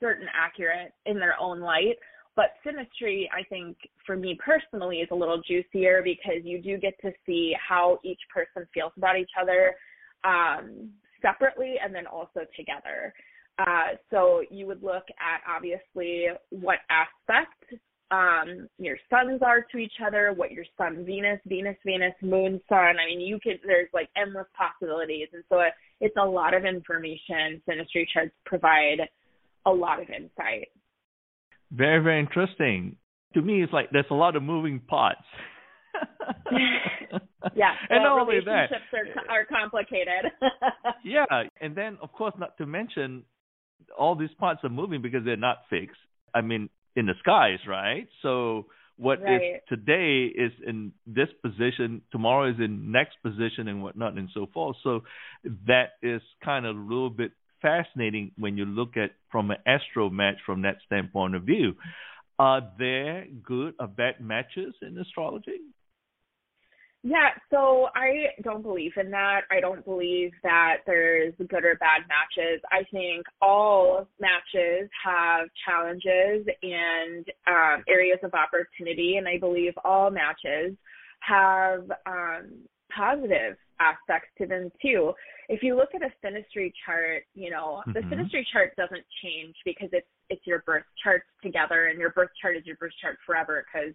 [0.00, 1.96] certain accurate in their own light,
[2.34, 6.94] but synastry, I think, for me personally, is a little juicier because you do get
[7.02, 9.74] to see how each person feels about each other
[10.24, 10.90] um,
[11.20, 13.12] separately and then also together.
[13.62, 19.94] Uh, so you would look at obviously what aspect um, your suns are to each
[20.04, 22.96] other, what your sun Venus, Venus, Venus, Moon, Sun.
[22.98, 26.64] I mean, you could there's like endless possibilities, and so it, it's a lot of
[26.64, 27.62] information.
[27.68, 29.08] Synastry charts provide
[29.64, 30.68] a lot of insight.
[31.70, 32.96] Very, very interesting.
[33.34, 35.22] To me, it's like there's a lot of moving parts.
[37.54, 40.32] yeah, and well, not only that, are, are complicated.
[41.04, 41.24] yeah,
[41.60, 43.22] and then of course, not to mention
[43.98, 45.98] all these parts are moving because they're not fixed.
[46.34, 48.08] I mean, in the skies, right?
[48.22, 48.66] So
[48.96, 49.42] what right.
[49.42, 54.46] is today is in this position, tomorrow is in next position, and whatnot, and so
[54.52, 54.76] forth.
[54.82, 55.02] So
[55.66, 60.10] that is kind of a little bit fascinating when you look at from an astro
[60.10, 61.74] match from that standpoint of view.
[62.38, 65.60] Are there good or bad matches in astrology?
[67.04, 69.40] Yeah, so I don't believe in that.
[69.50, 72.62] I don't believe that there's good or bad matches.
[72.70, 80.12] I think all matches have challenges and um, areas of opportunity, and I believe all
[80.12, 80.76] matches
[81.20, 85.12] have um, positive aspects to them too.
[85.48, 87.92] If you look at a synastry chart, you know, mm-hmm.
[87.94, 92.30] the synastry chart doesn't change because it's it's your birth charts together and your birth
[92.40, 93.92] chart is your birth chart forever because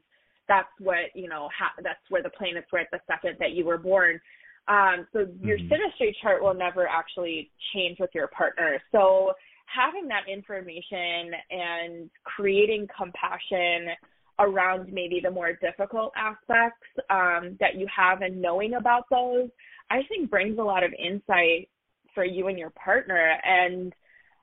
[0.48, 3.66] that's what, you know, ha- that's where the planets were at the second that you
[3.66, 4.20] were born.
[4.68, 5.74] Um, so your mm-hmm.
[5.74, 8.82] synastry chart will never actually change with your partner.
[8.92, 9.34] So
[9.74, 13.94] having that information and creating compassion
[14.40, 19.50] around maybe the more difficult aspects um, that you have and knowing about those,
[19.90, 21.70] I think brings a lot of insight
[22.14, 23.94] for you and your partner and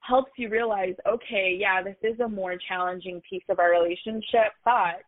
[0.00, 5.02] helps you realize, okay, yeah, this is a more challenging piece of our relationship, but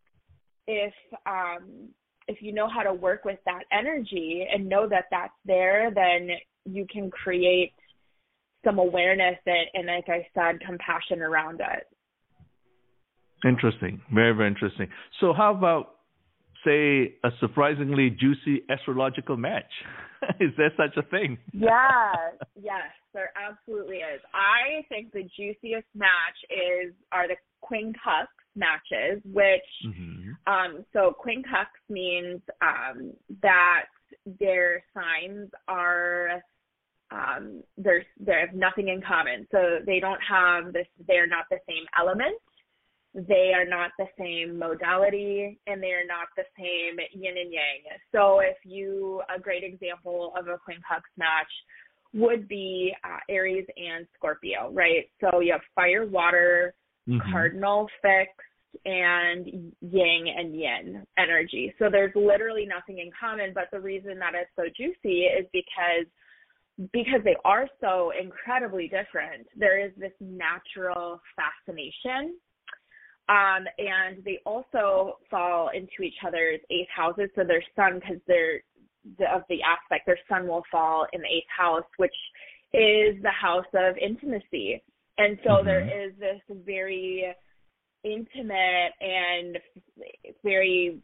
[0.67, 0.95] if
[1.27, 1.89] um,
[2.29, 6.31] if you know how to work with that energy and know that that's there, then
[6.65, 7.73] you can create
[8.65, 11.87] some awareness and, and like I said, compassion around it.
[13.49, 14.01] Interesting.
[14.13, 14.89] Very, very interesting.
[15.21, 15.97] So, how about,
[16.65, 19.71] say, a surprisingly juicy astrological match?
[20.41, 21.39] is there such a thing?
[21.53, 22.13] yeah,
[22.61, 24.21] yes, there absolutely is.
[24.35, 30.31] I think the juiciest match is are the quincunx matches, which mm-hmm.
[30.53, 33.85] um, so quincunx means um, that
[34.41, 36.43] their signs are
[37.11, 39.47] um, there's they have nothing in common.
[39.51, 40.87] So they don't have this.
[41.07, 42.37] They're not the same element.
[43.15, 47.99] They are not the same modality, and they are not the same yin and yang.
[48.13, 51.51] So if you a great example of a quincunx match
[52.13, 55.09] would be uh, Aries and Scorpio, right?
[55.21, 56.75] So you have fire, water,
[57.09, 57.31] mm-hmm.
[57.31, 58.41] cardinal fixed,
[58.85, 61.75] and yang and yin energy.
[61.79, 63.53] So there's literally nothing in common.
[63.55, 66.07] But the reason that it's so juicy is because
[66.93, 72.37] because they are so incredibly different, there is this natural fascination.
[73.29, 77.29] Um, and they also fall into each other's eighth houses.
[77.35, 78.61] So their sun, because they're
[79.19, 82.15] the, of the aspect, their sun will fall in the eighth house, which
[82.73, 84.83] is the house of intimacy.
[85.19, 85.67] And so mm-hmm.
[85.67, 87.25] there is this very
[88.05, 89.59] intimate and
[90.43, 91.01] very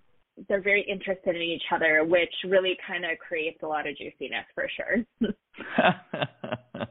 [0.49, 4.47] they're very interested in each other, which really kind of creates a lot of juiciness
[4.55, 5.05] for sure.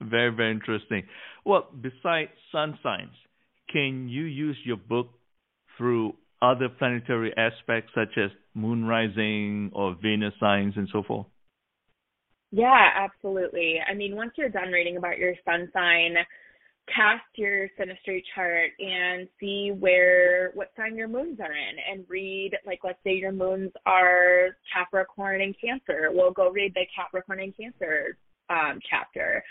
[0.00, 1.02] very, very interesting.
[1.44, 3.12] Well, besides sun signs,
[3.70, 5.08] can you use your book
[5.76, 11.26] through other planetary aspects such as moon rising or Venus signs and so forth?
[12.52, 13.76] Yeah, absolutely.
[13.88, 16.16] I mean, once you're done reading about your sun sign,
[16.94, 22.52] cast your synastry chart and see where what sign your moons are in and read
[22.64, 26.10] like let's say your moons are Capricorn and Cancer.
[26.12, 28.16] Well go read the Capricorn and Cancer
[28.50, 29.42] um chapter.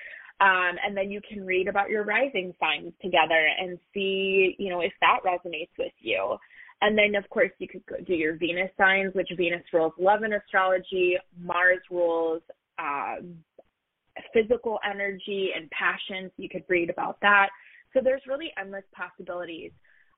[0.42, 4.82] Um, and then you can read about your rising signs together and see, you know,
[4.82, 6.38] if that resonates with you.
[6.82, 10.34] And then, of course, you could do your Venus signs, which Venus rules love in
[10.34, 12.42] astrology, Mars rules
[12.80, 13.16] uh,
[14.34, 16.32] physical energy and passions.
[16.38, 17.50] You could read about that.
[17.94, 19.72] So there's really endless possibilities.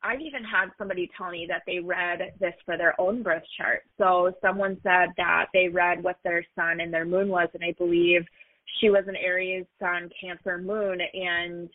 [0.03, 3.81] I've even had somebody tell me that they read this for their own birth chart.
[3.97, 7.73] So someone said that they read what their sun and their moon was, and I
[7.77, 8.21] believe
[8.79, 10.99] she was an Aries sun, Cancer moon.
[11.01, 11.69] And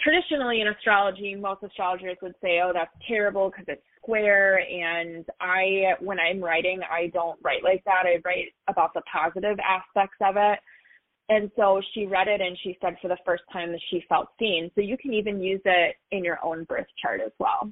[0.00, 4.58] traditionally in astrology, most astrologers would say, oh, that's terrible because it's square.
[4.58, 8.04] And I, when I'm writing, I don't write like that.
[8.04, 10.58] I write about the positive aspects of it.
[11.28, 14.28] And so she read it and she said for the first time that she felt
[14.38, 14.70] seen.
[14.74, 17.70] So you can even use it in your own birth chart as well.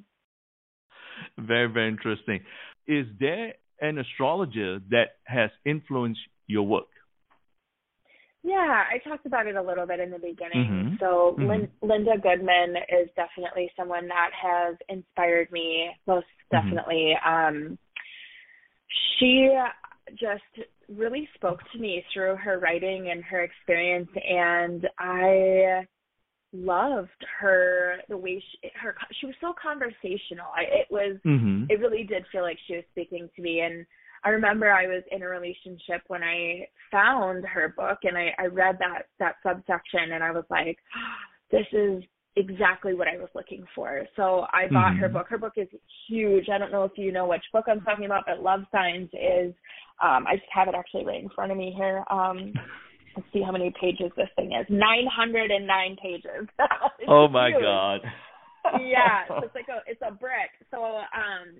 [1.37, 2.41] Very, very interesting.
[2.87, 6.87] Is there an astrologer that has influenced your work?
[8.45, 10.69] Yeah, I talked about it a little bit in the beginning.
[10.69, 10.95] Mm-hmm.
[10.99, 11.49] So mm-hmm.
[11.49, 16.55] Lin- Linda Goodman is definitely someone that has inspired me most mm-hmm.
[16.55, 17.15] definitely.
[17.25, 17.71] Mm-hmm.
[17.71, 17.77] Um,
[19.17, 19.49] she
[20.11, 25.87] just really spoke to me through her writing and her experience and I
[26.53, 30.45] loved her the way she her she was so conversational.
[30.55, 31.63] I it was mm-hmm.
[31.69, 33.87] it really did feel like she was speaking to me and
[34.25, 38.45] I remember I was in a relationship when I found her book and I I
[38.47, 40.77] read that that subsection and I was like
[41.51, 42.03] this is
[42.35, 44.05] exactly what I was looking for.
[44.15, 44.99] So I bought mm-hmm.
[44.99, 45.27] her book.
[45.29, 45.69] Her book is
[46.09, 46.47] huge.
[46.53, 49.53] I don't know if you know which book I'm talking about, but Love Signs is
[50.03, 52.03] um I just have it actually right in front of me here.
[52.09, 52.53] Um
[53.15, 54.65] let's see how many pages this thing is.
[54.69, 56.49] 909 pages.
[57.07, 57.61] oh my huge.
[57.61, 58.01] god.
[58.81, 60.51] yeah, so it's like a it's a brick.
[60.71, 61.55] So um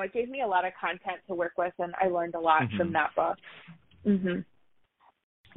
[0.00, 2.40] know, it gave me a lot of content to work with and I learned a
[2.40, 2.76] lot mm-hmm.
[2.76, 3.36] from that book.
[4.06, 4.44] Mhm.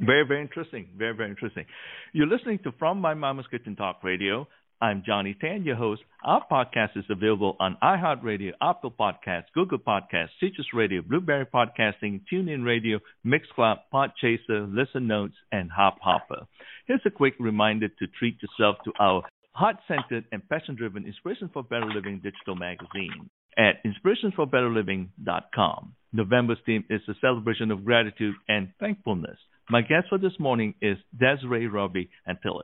[0.00, 0.88] Very, very interesting.
[0.96, 1.64] Very, very interesting.
[2.12, 4.46] You're listening to From My Mama's Kitchen Talk Radio.
[4.80, 6.02] I'm Johnny Tan, your host.
[6.24, 12.66] Our podcast is available on iHeartRadio, Apple Podcasts, Google Podcasts, Stitcher Radio, Blubrry Podcasting, TuneIn
[12.66, 16.44] Radio, Mixcloud, Podchaser, Listen Notes, and Hop Hopper.
[16.86, 21.86] Here's a quick reminder to treat yourself to our heart-centered and passion-driven Inspiration for Better
[21.86, 25.94] Living digital magazine at inspirationforbetterliving.com.
[26.12, 29.38] November's theme is the celebration of gratitude and thankfulness.
[29.70, 32.62] My guest for this morning is Desiree Roby Antila.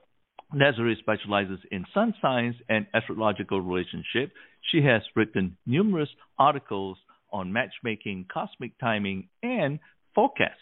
[0.57, 4.33] Desiree specializes in sun signs and astrological relationship.
[4.71, 6.99] She has written numerous articles
[7.33, 9.79] on matchmaking, cosmic timing, and
[10.15, 10.59] forecasts.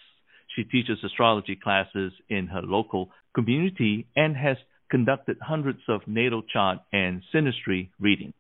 [0.55, 4.57] She teaches astrology classes in her local community and has
[4.91, 8.35] conducted hundreds of natal chart and synastry readings.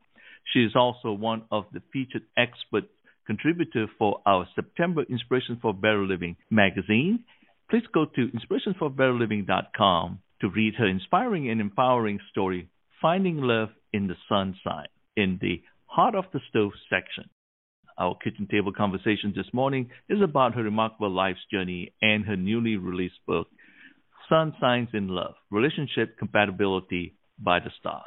[0.52, 2.84] She is also one of the featured expert
[3.26, 7.24] contributor for our September Inspiration for Better Living magazine.
[7.70, 12.70] Please go to inspirationforbetterliving.com to read her inspiring and empowering story,
[13.02, 17.28] Finding Love in the Sun Sign, in the Heart of the Stove section.
[17.98, 22.76] Our kitchen table conversation this morning is about her remarkable life's journey and her newly
[22.76, 23.48] released book,
[24.28, 28.04] Sun Signs in Love Relationship Compatibility by the Stars.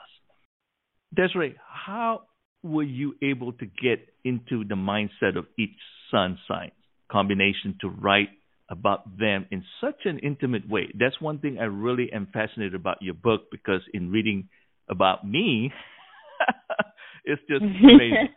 [1.13, 2.21] Desiree, how
[2.63, 5.77] were you able to get into the mindset of each
[6.11, 6.71] sun sign
[7.11, 8.29] combination to write
[8.69, 10.87] about them in such an intimate way?
[10.97, 14.49] That's one thing I really am fascinated about your book because in reading
[14.89, 15.71] about me,
[17.25, 18.29] it's just amazing.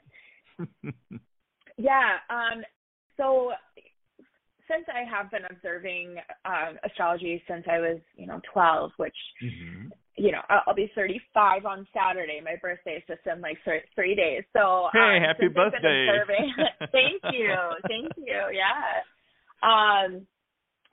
[1.77, 2.19] Yeah.
[2.31, 2.63] Um,
[3.17, 3.53] so
[4.71, 9.89] since I have been observing um, astrology since I was, you know, 12, which, mm-hmm.
[10.25, 12.41] You know, I'll be 35 on Saturday.
[12.43, 13.59] My birthday is just in like
[13.95, 14.43] three days.
[14.55, 16.09] So hey, um, happy birthday!
[16.93, 17.55] thank you,
[17.87, 18.41] thank you.
[18.53, 19.05] Yeah.
[19.63, 20.27] Um,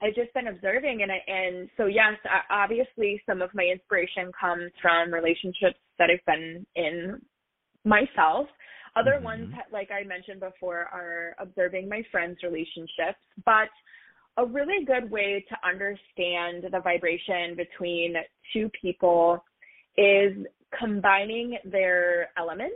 [0.02, 2.18] I've just been observing, and I, and so yes,
[2.50, 7.22] obviously some of my inspiration comes from relationships that I've been in
[7.84, 8.48] myself
[8.94, 9.24] other mm-hmm.
[9.24, 13.72] ones, like I mentioned before, are observing my friends' relationships, but
[14.36, 18.14] a really good way to understand the vibration between
[18.52, 19.44] two people
[19.96, 20.32] is
[20.78, 22.72] combining their element.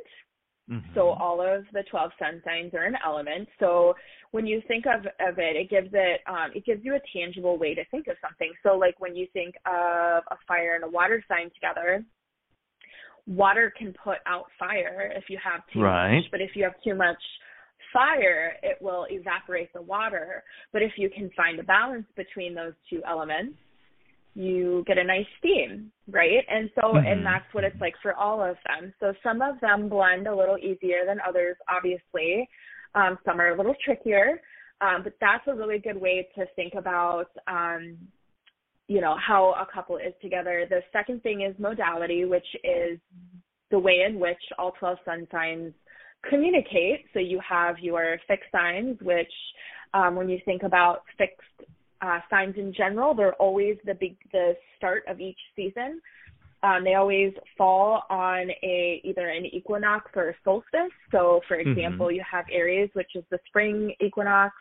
[0.71, 0.95] Mm-hmm.
[0.95, 3.49] So all of the 12 sun signs are an element.
[3.61, 3.95] So
[4.33, 7.57] when you think of, of it, it gives it um, it gives you a tangible
[7.57, 8.53] way to think of something.
[8.63, 12.05] So like when you think of a fire and a water sign together,
[13.27, 16.17] water can put out fire if you have too right.
[16.17, 17.23] much, but if you have too much
[17.97, 20.45] fire, it will evaporate the water.
[20.73, 23.57] But if you can find a balance between those two elements,
[24.35, 26.45] you get a nice steam, right?
[26.51, 27.07] And so, mm-hmm.
[27.07, 28.93] and that's what it's like for all of them.
[29.01, 32.47] So some of them blend a little easier than others, obviously.
[32.95, 34.43] Um, some are a little trickier,
[34.83, 37.97] um, but that's a really good way to think about um,
[38.89, 43.01] you know how a couple is together the second thing is modality which is
[43.73, 45.73] the way in which all 12 sun signs
[46.29, 49.33] communicate so you have your fixed signs which
[49.95, 51.71] um, when you think about fixed
[52.03, 56.01] uh, signs in general they're always the big the start of each season
[56.63, 61.71] um, they always fall on a either an equinox or a solstice so for mm-hmm.
[61.71, 62.17] example mm-hmm.
[62.17, 64.55] you have aries which is the spring equinox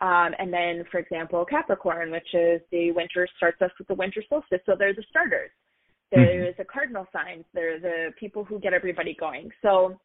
[0.00, 4.22] um, and then, for example, Capricorn, which is the winter starts us with the winter
[4.28, 4.60] solstice.
[4.64, 5.50] So they're the starters.
[6.12, 6.62] There's mm-hmm.
[6.62, 7.44] a cardinal signs.
[7.52, 9.50] They're the people who get everybody going.
[9.60, 9.98] So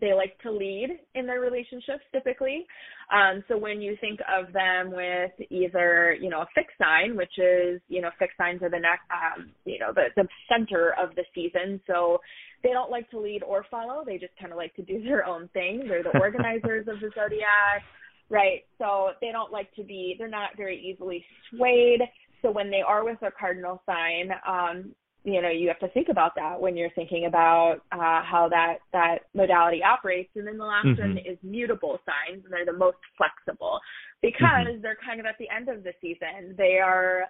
[0.00, 2.66] they like to lead in their relationships typically.
[3.12, 7.38] Um, so when you think of them with either, you know, a fixed sign, which
[7.38, 11.14] is, you know, fixed signs are the next, um, you know, the, the center of
[11.14, 11.80] the season.
[11.86, 12.18] So
[12.62, 14.04] they don't like to lead or follow.
[14.04, 15.84] They just kind of like to do their own thing.
[15.86, 17.82] They're the organizers of the zodiac.
[18.30, 18.64] Right.
[18.78, 22.00] So they don't like to be, they're not very easily swayed.
[22.40, 26.08] So when they are with a cardinal sign, um, you know, you have to think
[26.10, 30.30] about that when you're thinking about uh, how that that modality operates.
[30.36, 31.00] And then the last mm-hmm.
[31.00, 33.80] one is mutable signs, and they're the most flexible
[34.20, 34.82] because mm-hmm.
[34.82, 36.54] they're kind of at the end of the season.
[36.58, 37.24] They are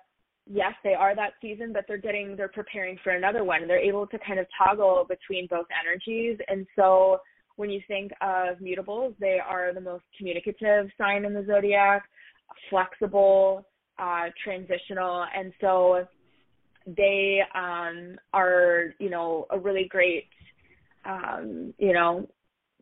[0.51, 3.69] yes, they are that season, but they're getting they're preparing for another one.
[3.69, 7.19] They're able to kind of toggle between both energies, and so
[7.57, 12.03] when you think of mutables, they are the most communicative sign in the zodiac,
[12.69, 13.65] flexible,
[14.01, 16.05] uh, transitional, and so
[16.87, 20.29] they um, are, you know, a really great,
[21.05, 22.29] um, you know,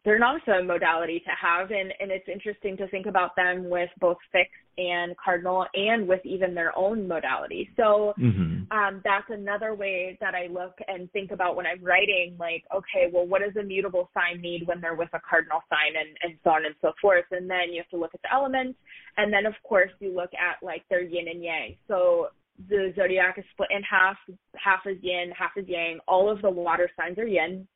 [0.04, 1.70] they're an awesome modality to have.
[1.70, 6.24] And, and it's interesting to think about them with both fixed and cardinal and with
[6.24, 7.68] even their own modality.
[7.76, 8.72] So mm-hmm.
[8.76, 13.10] um, that's another way that i look and think about when i'm writing like okay
[13.12, 16.38] well what does a mutable sign need when they're with a cardinal sign and, and
[16.42, 17.24] so on and so forth?
[17.30, 18.78] And then you have to look at the elements
[19.16, 21.76] and then of course you look at like their yin and yang.
[21.86, 22.28] So
[22.68, 24.16] the zodiac is split in half
[24.56, 27.66] half is yin half is yang all of the water signs are yin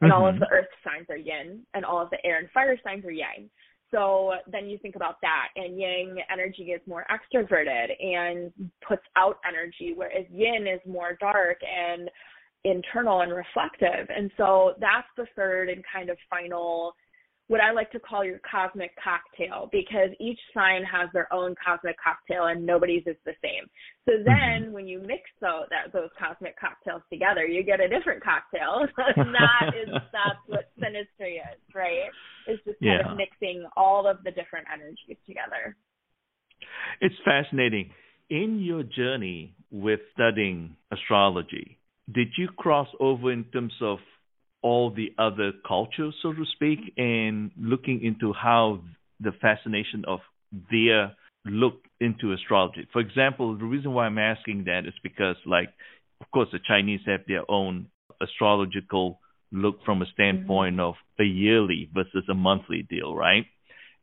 [0.00, 0.22] and mm-hmm.
[0.22, 0.44] all of mm-hmm.
[0.44, 3.50] the earth signs are yin, and all of the air and fire signs are yang.
[3.90, 8.52] So then you think about that, and yang energy is more extroverted and
[8.86, 12.08] puts out energy, whereas yin is more dark and
[12.64, 14.06] internal and reflective.
[14.14, 16.94] And so that's the third and kind of final
[17.50, 21.96] what I like to call your cosmic cocktail because each sign has their own cosmic
[21.98, 23.66] cocktail and nobody's is the same.
[24.06, 24.22] So mm-hmm.
[24.22, 24.72] then mm-hmm.
[24.72, 28.86] when you mix those, that, those cosmic cocktails together, you get a different cocktail.
[28.96, 32.06] that is that's what synastry is, right?
[32.46, 33.10] It's just kind yeah.
[33.10, 35.74] of mixing all of the different energies together.
[37.00, 37.90] It's fascinating.
[38.30, 41.78] In your journey with studying astrology,
[42.14, 43.98] did you cross over in terms of
[44.62, 48.80] all the other cultures, so to speak, and looking into how
[49.20, 50.20] the fascination of
[50.70, 52.86] their look into astrology.
[52.92, 55.68] For example, the reason why I'm asking that is because, like,
[56.20, 57.86] of course, the Chinese have their own
[58.22, 59.20] astrological
[59.52, 60.88] look from a standpoint mm-hmm.
[60.88, 63.46] of a yearly versus a monthly deal, right?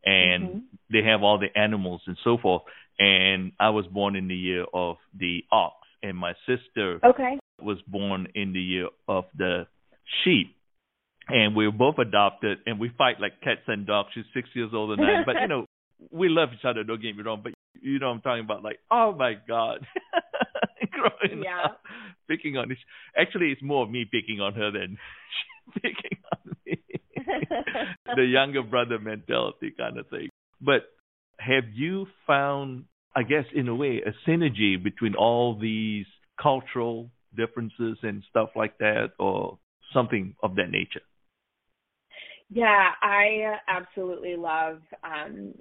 [0.03, 0.59] And mm-hmm.
[0.91, 2.63] they have all the animals and so forth.
[2.99, 7.37] And I was born in the year of the ox, and my sister okay.
[7.61, 9.67] was born in the year of the
[10.23, 10.55] sheep.
[11.29, 14.09] And we were both adopted, and we fight like cats and dogs.
[14.13, 15.65] She's six years older than I, but you know,
[16.11, 16.83] we love each other.
[16.83, 19.85] Don't get me wrong, but you know, I'm talking about like, oh my god,
[20.91, 21.65] growing yeah.
[21.65, 21.81] up,
[22.29, 22.77] picking on this.
[23.19, 24.97] Actually, it's more of me picking on her than
[25.73, 26.81] picking on me.
[28.15, 30.29] the younger brother mentality kind of thing.
[30.61, 30.83] But
[31.39, 32.85] have you found,
[33.15, 36.05] I guess, in a way, a synergy between all these
[36.41, 39.59] cultural differences and stuff like that, or
[39.97, 41.01] something of that nature?
[42.49, 45.53] Yeah, I absolutely love um,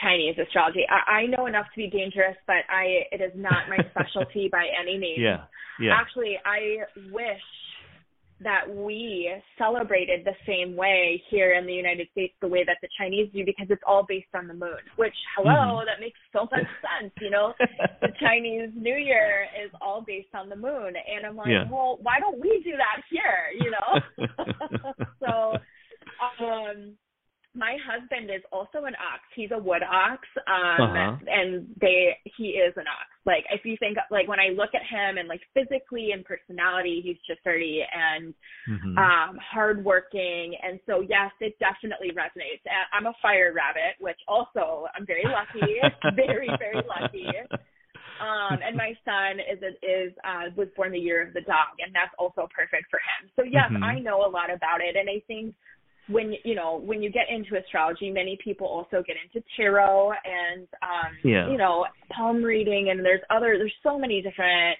[0.00, 0.84] Chinese astrology.
[0.88, 4.66] I, I know enough to be dangerous, but I it is not my specialty by
[4.80, 5.18] any means.
[5.18, 5.44] Yeah,
[5.80, 5.94] yeah.
[6.00, 7.42] Actually, I wish
[8.40, 12.88] that we celebrated the same way here in the United States, the way that the
[12.98, 14.78] Chinese do, because it's all based on the moon.
[14.96, 15.86] Which, hello, mm-hmm.
[15.86, 16.66] that makes so much
[17.00, 17.12] sense.
[17.20, 17.54] You know,
[18.00, 21.64] the Chinese New Year is all based on the moon, and I'm like, yeah.
[21.70, 23.50] well, why don't we do that here?
[23.60, 25.58] You know, so.
[26.44, 26.96] Um,
[27.54, 29.24] my husband is also an ox.
[29.34, 31.16] He's a wood ox, um, uh-huh.
[31.26, 33.08] and they he is an ox.
[33.24, 37.00] Like if you think like when I look at him and like physically and personality,
[37.02, 38.34] he's just dirty and
[38.68, 38.98] mm-hmm.
[38.98, 40.56] um, hardworking.
[40.62, 42.62] And so yes, it definitely resonates.
[42.68, 45.80] And I'm a fire rabbit, which also I'm very lucky,
[46.16, 47.26] very very lucky.
[48.18, 51.94] Um, and my son is is uh, was born the year of the dog, and
[51.94, 53.30] that's also perfect for him.
[53.36, 53.82] So yes, mm-hmm.
[53.82, 55.54] I know a lot about it, and I think
[56.08, 60.66] when you know when you get into astrology many people also get into tarot and
[60.82, 61.50] um yeah.
[61.50, 64.76] you know palm reading and there's other there's so many different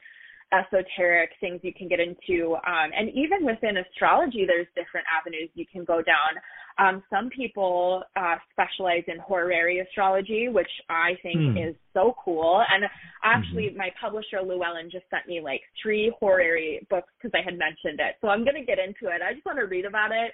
[0.53, 5.67] esoteric things you can get into um and even within astrology there's different avenues you
[5.71, 6.33] can go down
[6.79, 11.57] um some people uh specialize in horary astrology which i think hmm.
[11.59, 12.85] is so cool and
[13.23, 13.77] actually mm-hmm.
[13.77, 18.17] my publisher llewellyn just sent me like three horary books because i had mentioned it
[18.23, 20.33] so i'm going to get into it i just want to read about it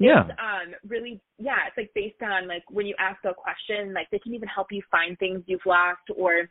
[0.00, 0.24] yeah.
[0.24, 4.08] It's um really yeah, it's like based on like when you ask a question, like
[4.10, 6.48] they can even help you find things you've lost or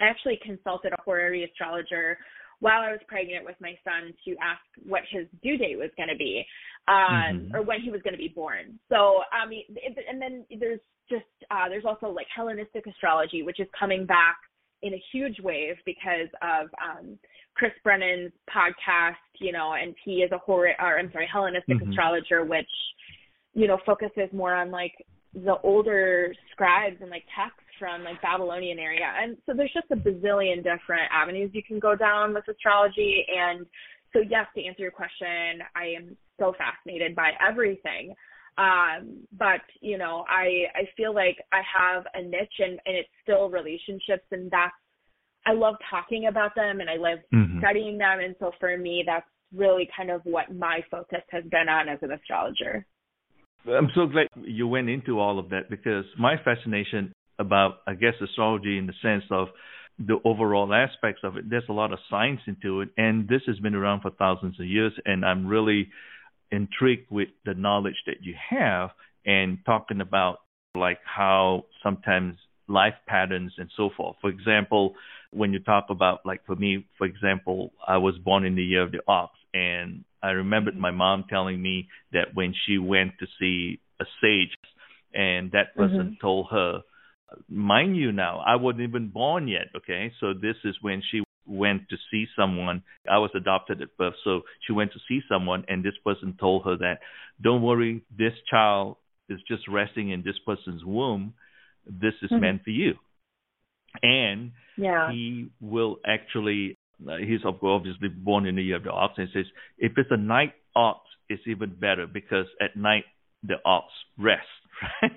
[0.00, 2.18] I actually consulted a horary astrologer
[2.60, 6.08] while I was pregnant with my son to ask what his due date was going
[6.08, 6.46] to be,
[6.88, 7.56] um, mm-hmm.
[7.56, 8.78] or when he was going to be born.
[8.88, 9.64] So, I mean,
[10.08, 10.80] and then there's
[11.10, 14.36] just uh, there's also like Hellenistic astrology, which is coming back
[14.84, 17.18] in a huge wave because of um,
[17.54, 21.88] Chris Brennan's podcast, you know, and he is a horror, or I'm sorry, Hellenistic mm-hmm.
[21.88, 22.68] astrologer, which,
[23.54, 24.92] you know, focuses more on like
[25.34, 29.10] the older scribes and like texts from like Babylonian area.
[29.20, 33.24] And so there's just a bazillion different avenues you can go down with astrology.
[33.34, 33.66] And
[34.12, 38.14] so yes, to answer your question, I am so fascinated by everything.
[38.56, 43.08] Um, but you know, I I feel like I have a niche and, and it's
[43.22, 44.74] still relationships and that's
[45.46, 47.58] I love talking about them and I love mm-hmm.
[47.58, 48.20] studying them.
[48.20, 51.98] And so for me, that's really kind of what my focus has been on as
[52.02, 52.86] an astrologer.
[53.66, 58.14] I'm so glad you went into all of that because my fascination about, I guess,
[58.22, 59.48] astrology in the sense of
[59.98, 62.90] the overall aspects of it, there's a lot of science into it.
[62.96, 64.92] And this has been around for thousands of years.
[65.04, 65.88] And I'm really
[66.54, 68.90] intrigued with the knowledge that you have
[69.26, 70.38] and talking about
[70.74, 72.36] like how sometimes
[72.68, 74.16] life patterns and so forth.
[74.20, 74.94] For example,
[75.30, 78.82] when you talk about like for me, for example, I was born in the year
[78.82, 83.26] of the ox, and I remembered my mom telling me that when she went to
[83.38, 84.56] see a sage,
[85.12, 86.26] and that person mm-hmm.
[86.26, 86.80] told her,
[87.48, 89.68] mind you, now I wasn't even born yet.
[89.76, 92.82] Okay, so this is when she went to see someone.
[93.10, 96.64] I was adopted at birth, so she went to see someone, and this person told
[96.64, 96.98] her that,
[97.42, 98.96] don't worry, this child
[99.28, 101.34] is just resting in this person's womb.
[101.86, 102.40] This is mm-hmm.
[102.40, 102.94] meant for you
[104.02, 105.10] and yeah.
[105.10, 106.78] he will actually
[107.08, 109.46] uh, he's obviously born in the year of the ox and says
[109.78, 113.04] if it's a night ox it's even better because at night
[113.42, 113.86] the ox
[114.18, 114.46] rests
[115.02, 115.12] right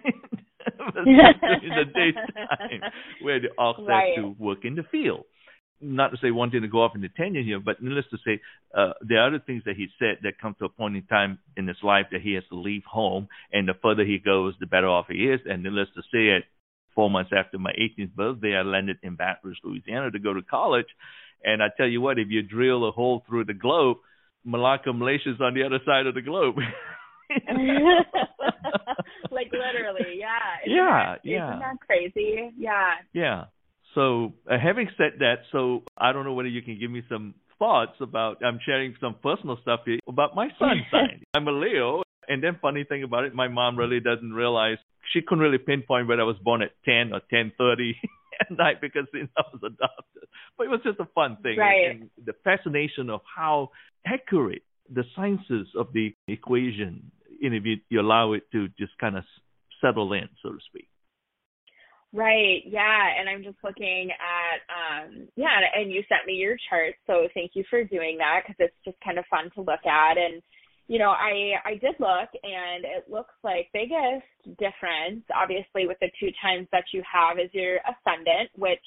[1.64, 2.82] in the daytime
[3.22, 4.14] where the ox right.
[4.16, 5.24] has to work in the field
[5.80, 8.42] not to say wanting to go off in the tangent here, but needless to say,
[8.76, 11.40] uh, there are other things that he said that come to a point in time
[11.56, 14.66] in his life that he has to leave home, and the further he goes, the
[14.66, 15.40] better off he is.
[15.46, 16.46] And needless to say, it
[16.98, 20.42] four months after my 18th birthday, I landed in Baton Rouge, Louisiana to go to
[20.42, 20.88] college.
[21.44, 23.98] And I tell you what, if you drill a hole through the globe,
[24.44, 26.56] Malacca, Malaysia is on the other side of the globe.
[29.32, 30.58] like literally, yeah.
[30.66, 31.50] Isn't yeah, that, yeah.
[31.50, 32.52] Isn't that crazy?
[32.58, 32.96] Yeah.
[33.14, 33.44] Yeah.
[33.98, 37.34] So, uh, having said that, so I don't know whether you can give me some
[37.58, 38.38] thoughts about.
[38.46, 41.24] I'm sharing some personal stuff here about my sun sign.
[41.34, 44.78] I'm a Leo, and then funny thing about it, my mom really doesn't realize
[45.14, 47.94] she couldn't really pinpoint whether I was born at 10 or 10:30
[48.42, 50.30] at night because you know, I was adopted.
[50.60, 51.90] But it was just a fun thing, right.
[51.90, 53.72] and the fascination of how
[54.06, 54.62] accurate
[54.94, 59.24] the sciences of the equation, if you, you allow it to just kind of
[59.82, 60.88] settle in, so to speak.
[62.14, 62.64] Right.
[62.66, 63.20] Yeah.
[63.20, 66.96] And I'm just looking at, um, yeah, and you sent me your chart.
[67.06, 70.18] So thank you for doing that because it's just kind of fun to look at.
[70.18, 70.42] And,
[70.88, 74.26] you know, I, I did look and it looks like biggest
[74.58, 78.80] difference, obviously with the two times that you have is your ascendant, which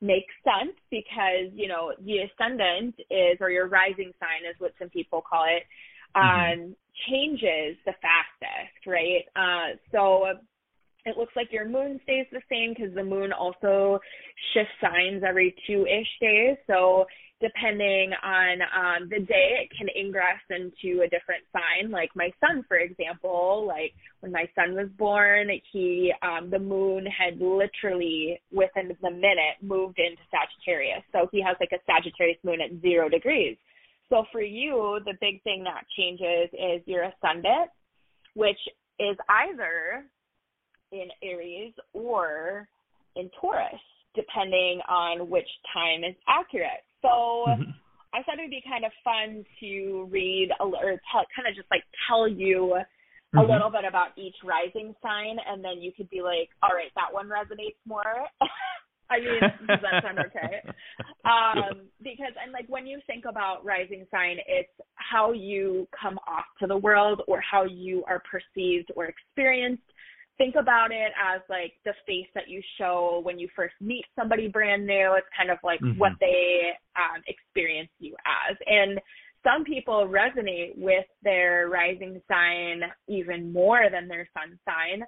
[0.00, 4.88] makes sense because, you know, the ascendant is, or your rising sign is what some
[4.88, 5.62] people call it,
[6.16, 6.24] mm-hmm.
[6.24, 6.72] um, mm-hmm.
[7.12, 9.24] changes the fastest, right?
[9.36, 10.40] Uh, so
[11.04, 13.98] it looks like your moon stays the same because the moon also
[14.54, 16.56] shifts signs every two ish days.
[16.66, 17.06] So
[17.40, 21.90] depending on um, the day, it can ingress into a different sign.
[21.90, 27.04] Like my son, for example, like when my son was born, he um, the moon
[27.06, 31.02] had literally within the minute moved into Sagittarius.
[31.10, 33.56] So he has like a Sagittarius moon at zero degrees.
[34.08, 37.70] So for you, the big thing that changes is your ascendant,
[38.34, 38.60] which
[39.00, 40.04] is either
[40.92, 42.68] in Aries or
[43.16, 43.80] in Taurus,
[44.14, 46.84] depending on which time is accurate.
[47.00, 47.08] So
[47.48, 47.70] mm-hmm.
[48.14, 51.68] I thought it would be kind of fun to read or tell, kind of just
[51.70, 53.38] like tell you mm-hmm.
[53.38, 56.92] a little bit about each rising sign, and then you could be like, all right,
[56.94, 58.02] that one resonates more.
[59.10, 60.62] I mean, does that sound okay?
[61.24, 66.46] Um, because and like when you think about rising sign, it's how you come off
[66.60, 69.84] to the world or how you are perceived or experienced
[70.42, 74.48] think about it as like the face that you show when you first meet somebody
[74.48, 75.14] brand new.
[75.16, 75.98] It's kind of like mm-hmm.
[75.98, 78.56] what they um, experience you as.
[78.66, 79.00] And
[79.44, 85.02] some people resonate with their rising sign even more than their sun sign.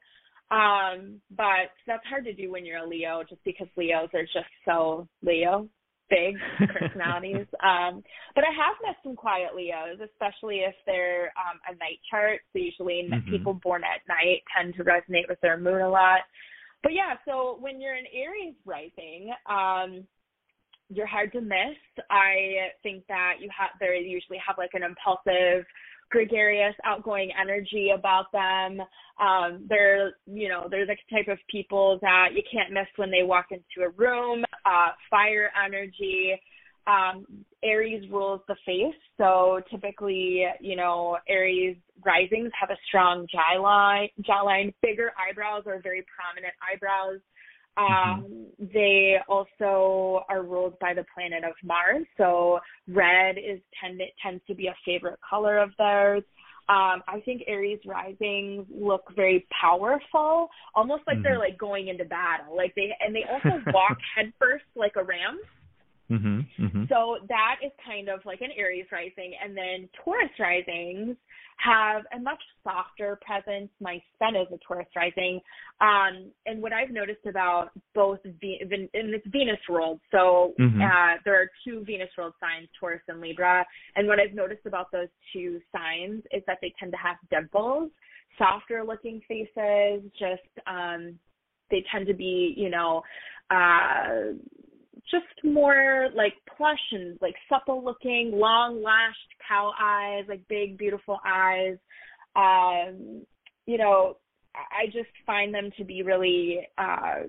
[0.51, 4.51] Um, but that's hard to do when you're a Leo just because Leos are just
[4.65, 5.69] so Leo
[6.11, 6.37] big
[6.69, 7.47] personalities.
[7.63, 8.03] um,
[8.35, 12.41] but I have met some quiet Leos, especially if they're um, a night chart.
[12.53, 13.31] So usually mm-hmm.
[13.31, 16.21] people born at night tend to resonate with their moon a lot.
[16.83, 20.07] But yeah, so when you're an Aries rising, um,
[20.91, 21.81] you're hard to miss.
[22.11, 25.65] I think that you have they usually have like an impulsive
[26.15, 28.81] gregarious, outgoing energy about them.
[29.21, 33.25] Um, they're, you know, they're the type of people that you can't miss when they
[33.25, 34.45] walk into a room.
[34.65, 36.41] Uh, fire energy.
[36.87, 37.27] Um,
[37.65, 44.75] Aries rules the face, so typically, you know, Aries risings have a strong jawline, jawline,
[44.83, 47.21] bigger eyebrows or very prominent eyebrows.
[47.79, 48.25] Mm-hmm.
[48.25, 54.43] Um, they also are ruled by the planet of Mars, so red is tend tends
[54.47, 56.23] to be a favorite color of theirs.
[56.67, 61.23] Um, I think Aries risings look very powerful, almost like mm-hmm.
[61.23, 62.57] they're like going into battle.
[62.57, 65.41] Like they and they also walk headfirst like a ram.
[66.11, 66.85] Mm-hmm, mm-hmm.
[66.89, 71.17] So that is kind of like an Aries rising, and then Taurus risings
[71.57, 73.71] have a much softer presence.
[73.81, 75.41] My sun is a Taurus rising,
[75.81, 80.01] um, and what I've noticed about both Ve- in it's Venus ruled.
[80.11, 80.83] So mm-hmm.
[80.83, 83.65] uh, there are two Venus ruled signs, Taurus and Libra,
[83.97, 87.91] and what I've noticed about those two signs is that they tend to have dimples,
[88.37, 91.19] softer looking faces, just um,
[91.71, 93.03] they tend to be, you know.
[93.51, 94.35] Uh,
[95.11, 101.19] just more like plush and like supple looking, long lashed cow eyes, like big beautiful
[101.27, 101.77] eyes.
[102.37, 103.23] Um,
[103.67, 104.17] you know,
[104.55, 107.23] I just find them to be really uh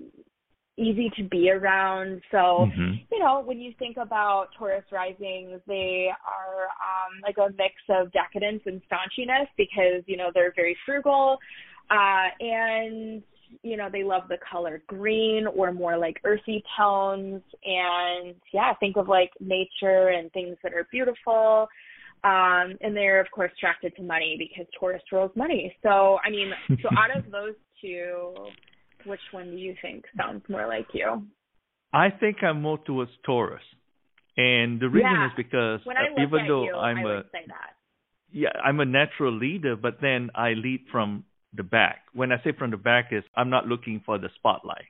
[0.78, 2.20] easy to be around.
[2.30, 2.92] So, mm-hmm.
[3.10, 8.12] you know, when you think about Taurus risings, they are um like a mix of
[8.12, 11.38] decadence and staunchiness because, you know, they're very frugal
[11.90, 13.22] uh and
[13.62, 17.42] you know, they love the color green or more like earthy tones.
[17.64, 21.68] And yeah, think of like nature and things that are beautiful.
[22.24, 25.74] Um, and they're of course attracted to money because Taurus rules money.
[25.82, 26.50] So I mean,
[26.82, 28.34] so out of those two,
[29.04, 31.22] which one do you think sounds more like you?
[31.92, 33.62] I think I'm more towards Taurus,
[34.36, 35.26] and the reason yeah.
[35.26, 37.74] is because when I look even though you, I'm I a say that.
[38.32, 41.24] yeah, I'm a natural leader, but then I lead from
[41.54, 42.02] the back.
[42.12, 44.86] When I say from the back is I'm not looking for the spotlight.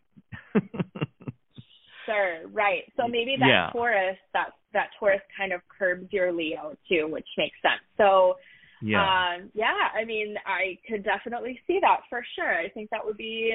[2.07, 2.85] sure, right.
[2.97, 3.71] So maybe that Yeah.
[3.73, 7.83] Taurus, that that Taurus kind of curbs your Leo too, which makes sense.
[7.97, 8.37] So
[8.83, 9.03] Yeah.
[9.05, 12.55] um yeah, I mean, I could definitely see that for sure.
[12.55, 13.53] I think that would be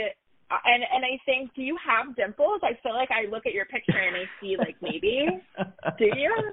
[0.49, 2.61] uh, and and I think do you have dimples?
[2.63, 5.39] I feel like I look at your picture and I see like maybe.
[5.97, 6.51] Do you?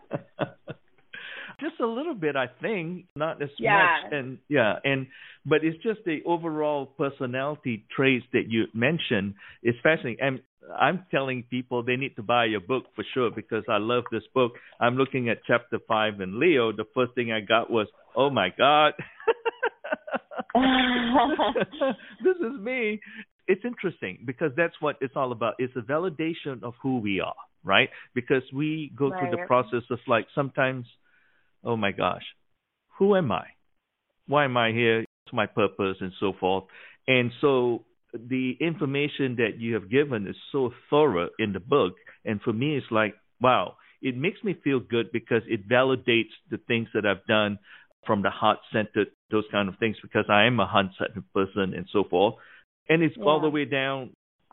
[2.21, 3.73] Bit, I think, not as Yeah.
[3.73, 4.13] much.
[4.13, 5.07] And yeah, and
[5.47, 10.21] but it's just the overall personality traits that you mentioned is fascinating.
[10.21, 10.41] And
[10.79, 14.27] I'm telling people they need to buy your book for sure because I love this
[14.35, 14.53] book.
[14.81, 16.73] I'm looking at chapter five in Leo.
[16.73, 18.93] The first thing I got was, oh my god,
[22.25, 23.01] this is me.
[23.47, 25.55] It's interesting because that's what it's all about.
[25.59, 27.89] It's a validation of who we are, right?
[28.15, 30.85] Because we go through the process of like sometimes,
[31.65, 32.25] oh my gosh,
[32.99, 33.45] who am I?
[34.27, 35.05] Why am I here?
[35.25, 36.65] What's my purpose and so forth.
[37.07, 41.95] And so the information that you have given is so thorough in the book.
[42.25, 46.59] And for me, it's like, wow, it makes me feel good because it validates the
[46.67, 47.59] things that I've done
[48.07, 51.75] from the heart centered, those kind of things, because I am a heart centered person
[51.75, 52.35] and so forth.
[52.89, 54.11] And it's all the way down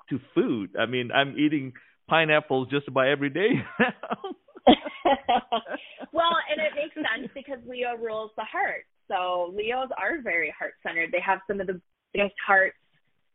[0.10, 0.72] to food.
[0.78, 1.74] I mean, I'm eating
[2.10, 3.50] pineapples just about every day.
[6.12, 8.86] well, and it makes sense because Leo rules the heart.
[9.08, 11.12] So Leos are very heart centered.
[11.12, 11.80] They have some of the
[12.14, 12.78] biggest hearts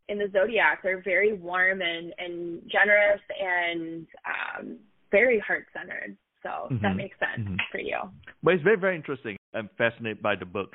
[0.09, 0.83] in the zodiac.
[0.83, 4.79] They're very warm and and generous and um
[5.11, 6.17] very heart centered.
[6.43, 6.97] So that Mhm.
[6.97, 7.59] makes sense Mhm.
[7.71, 7.99] for you.
[8.43, 9.37] But it's very, very interesting.
[9.53, 10.75] I'm fascinated by the book.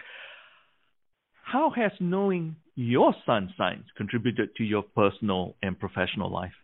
[1.44, 6.56] How has knowing your sun signs contributed to your personal and professional life?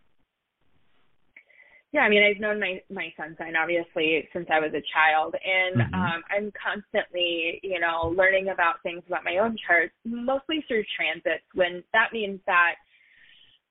[1.92, 5.34] Yeah, I mean, I've known my my sun sign obviously since I was a child,
[5.44, 5.94] and Mhm.
[5.94, 11.44] um, I'm constantly, you know, learning about things about my own chart, mostly through transits.
[11.54, 12.76] When that means that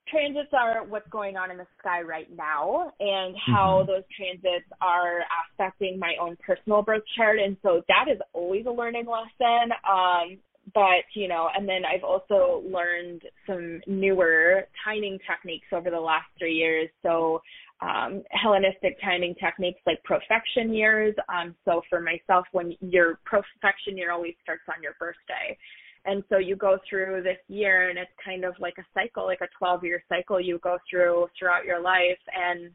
[0.06, 3.86] transits are what's going on in the sky right now, and how Mhm.
[3.88, 8.70] those transits are affecting my own personal birth chart, and so that is always a
[8.70, 9.72] learning lesson.
[9.84, 10.38] Um,
[10.74, 16.30] but you know, and then I've also learned some newer timing techniques over the last
[16.38, 16.88] three years.
[17.02, 17.42] So
[17.82, 21.14] um, Hellenistic timing techniques like profection years.
[21.28, 25.58] Um, so for myself, when your profection year always starts on your birthday.
[26.04, 29.40] And so you go through this year and it's kind of like a cycle, like
[29.40, 32.18] a 12 year cycle you go through throughout your life.
[32.34, 32.70] And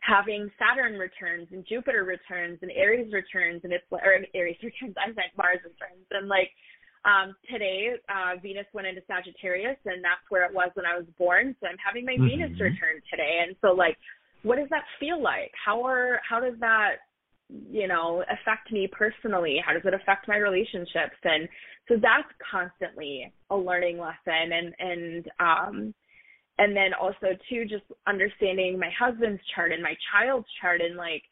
[0.00, 5.08] having Saturn returns and Jupiter returns and Aries returns and it's or Aries returns, I
[5.08, 6.06] meant Mars returns.
[6.10, 6.50] And like
[7.04, 11.06] um today uh Venus went into Sagittarius and that's where it was when I was
[11.18, 11.56] born.
[11.60, 12.28] So I'm having my Mhm.
[12.28, 13.44] Venus return today.
[13.46, 13.96] And so like
[14.42, 15.52] what does that feel like?
[15.64, 16.96] How are how does that
[17.48, 19.58] you know affect me personally?
[19.64, 21.16] How does it affect my relationships?
[21.24, 21.48] And
[21.88, 25.94] so that's constantly a learning lesson and and um
[26.58, 31.22] and then also too just understanding my husband's chart and my child's chart and like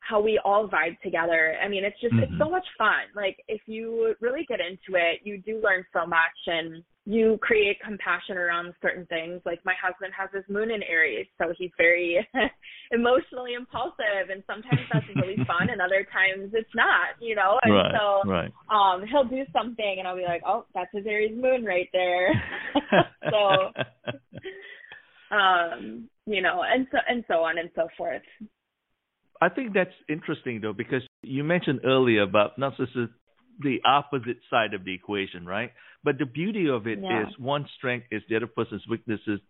[0.00, 1.56] how we all vibe together.
[1.62, 2.38] I mean, it's just it's Mhm.
[2.38, 3.06] so much fun.
[3.14, 7.80] Like if you really get into it, you do learn so much and you create
[7.80, 9.40] compassion around certain things.
[9.44, 12.26] Like my husband has his moon in Aries, so he's very
[12.90, 17.58] emotionally impulsive and sometimes that's really fun and other times it's not, you know.
[17.62, 18.52] And right, so right.
[18.68, 22.32] um he'll do something and I'll be like, "Oh, that's his Aries moon right there."
[23.30, 23.72] so
[25.30, 28.22] um you know and so and so on and so forth
[29.40, 34.74] I think that's interesting though because you mentioned earlier about not just the- opposite side
[34.74, 35.72] of the equation, right?
[36.02, 37.28] But the beauty of it is Yeah.
[37.38, 39.40] one strength is the other person's weaknesses,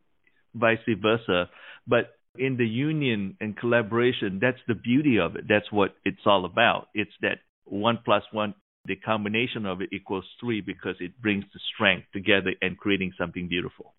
[0.54, 1.48] vice versa.
[1.86, 5.46] But in the union and collaboration, that's the beauty of it.
[5.48, 6.88] That's what it's all about.
[6.94, 11.60] It's that one plus one, the combination of it equals three because it brings the
[11.74, 13.94] strength together and creating something beautiful.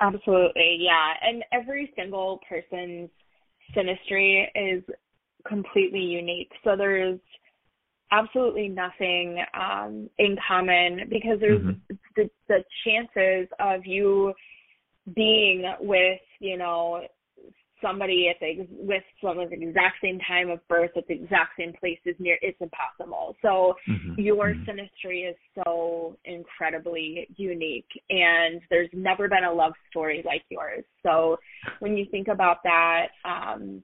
[0.00, 3.10] absolutely yeah and every single person's
[3.74, 4.82] synastry is
[5.46, 7.18] completely unique so there's
[8.12, 11.80] absolutely nothing um in common because there's Mhm.
[12.16, 14.32] the the chances of you
[15.14, 17.06] being with you know
[17.84, 21.50] somebody at the with someone at the exact same time of birth at the exact
[21.58, 24.14] same place is near it's impossible so Mhm.
[24.16, 24.64] your Mhm.
[24.66, 31.38] synastry is so incredibly unique and there's never been a love story like yours so
[31.80, 33.82] when you think about that um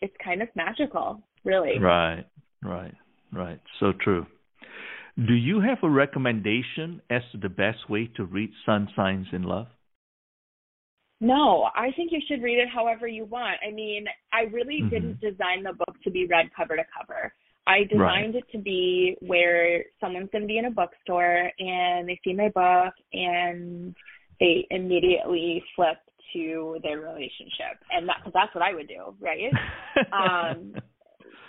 [0.00, 2.24] it's kind of magical really Right,
[2.62, 2.94] right,
[3.32, 3.60] right.
[3.80, 4.26] So true.
[5.16, 9.42] Do you have a recommendation as to the best way to read sun signs in
[9.42, 9.66] love?
[11.20, 13.58] No, I think you should read it however you want.
[13.66, 14.90] I mean, I really Mhm.
[14.90, 17.34] didn't design the book to be read cover to cover.
[17.66, 22.18] I designed it to be where someone's going to be in a bookstore and they
[22.24, 23.94] see my book and
[24.40, 25.98] they immediately flip
[26.32, 29.52] to their relationship, and that that's what I would do, right?
[30.12, 30.74] um,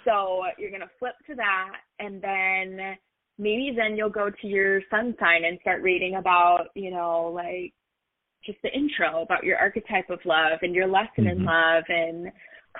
[0.05, 2.97] so you're gonna flip to that, and then
[3.38, 7.74] maybe then you'll go to your sun sign and start reading about, you know, like
[8.45, 11.39] just the intro about your archetype of love and your lesson mm-hmm.
[11.39, 12.31] in love and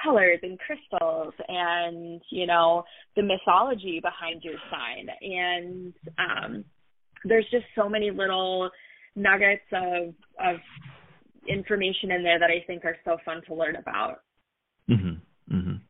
[0.04, 2.84] colors and crystals and you know
[3.16, 6.64] the mythology behind your sign and um
[7.26, 8.70] there's just so many little
[9.16, 10.58] nuggets of of
[11.48, 14.22] information in there that I think are so fun to learn about.
[14.88, 15.22] Mhm.
[15.52, 15.82] Mhm.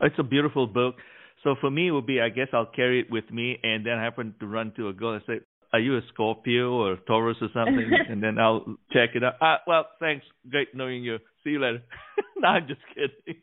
[0.00, 1.00] It's a beautiful book.
[1.42, 3.98] So for me, it would be I guess I'll carry it with me, and then
[3.98, 5.40] I happen to run to a girl and say,
[5.72, 9.34] "Are you a Scorpio or a Taurus or something?" and then I'll check it out.
[9.40, 10.24] Ah, well, thanks.
[10.48, 11.18] Great knowing you.
[11.44, 11.82] See you later.
[12.36, 13.42] no, I'm just kidding.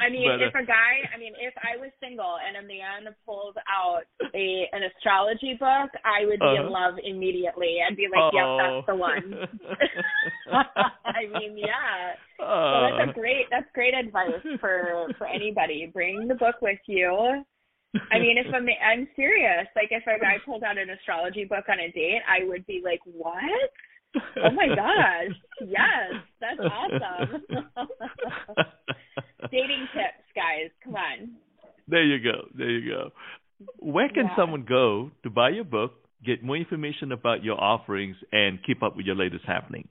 [0.00, 2.66] I mean, but, uh, if a guy, I mean, if I was single and a
[2.66, 4.02] man pulled out
[4.34, 6.70] a an astrology book, I would be uh, in uh-huh.
[6.70, 7.78] love immediately.
[7.80, 9.24] I'd be like, "Yep, that's the one."
[11.04, 12.18] I mean, yeah.
[12.36, 15.90] Uh, so that's a great that's great advice for for anybody.
[15.92, 17.44] Bring the book with you.
[18.10, 19.66] I mean, if I'm I'm serious.
[19.76, 22.82] Like, if a guy pulled out an astrology book on a date, I would be
[22.84, 23.70] like, "What?"
[24.16, 25.36] Oh my gosh.
[25.60, 27.42] Yes, that's awesome.
[29.50, 30.70] Dating tips, guys.
[30.82, 31.32] Come on.
[31.88, 32.48] There you go.
[32.56, 33.10] There you go.
[33.78, 34.36] Where can yeah.
[34.36, 35.92] someone go to buy your book,
[36.24, 39.88] get more information about your offerings, and keep up with your latest happenings?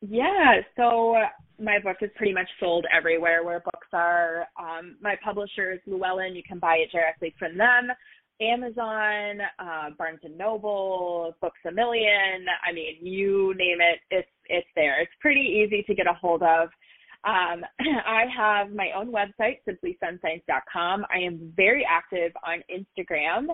[0.00, 1.16] Yeah, so
[1.58, 4.46] my book is pretty much sold everywhere where books are.
[4.58, 6.34] Um, my publisher is Llewellyn.
[6.34, 7.88] You can buy it directly from them.
[8.40, 12.46] Amazon, uh, Barnes and Noble, Books a Million.
[12.66, 15.00] I mean, you name it, it's it's there.
[15.02, 16.70] It's pretty easy to get a hold of.
[17.24, 17.62] Um,
[18.06, 21.04] I have my own website, simplysunsigns.com.
[21.14, 23.48] I am very active on Instagram,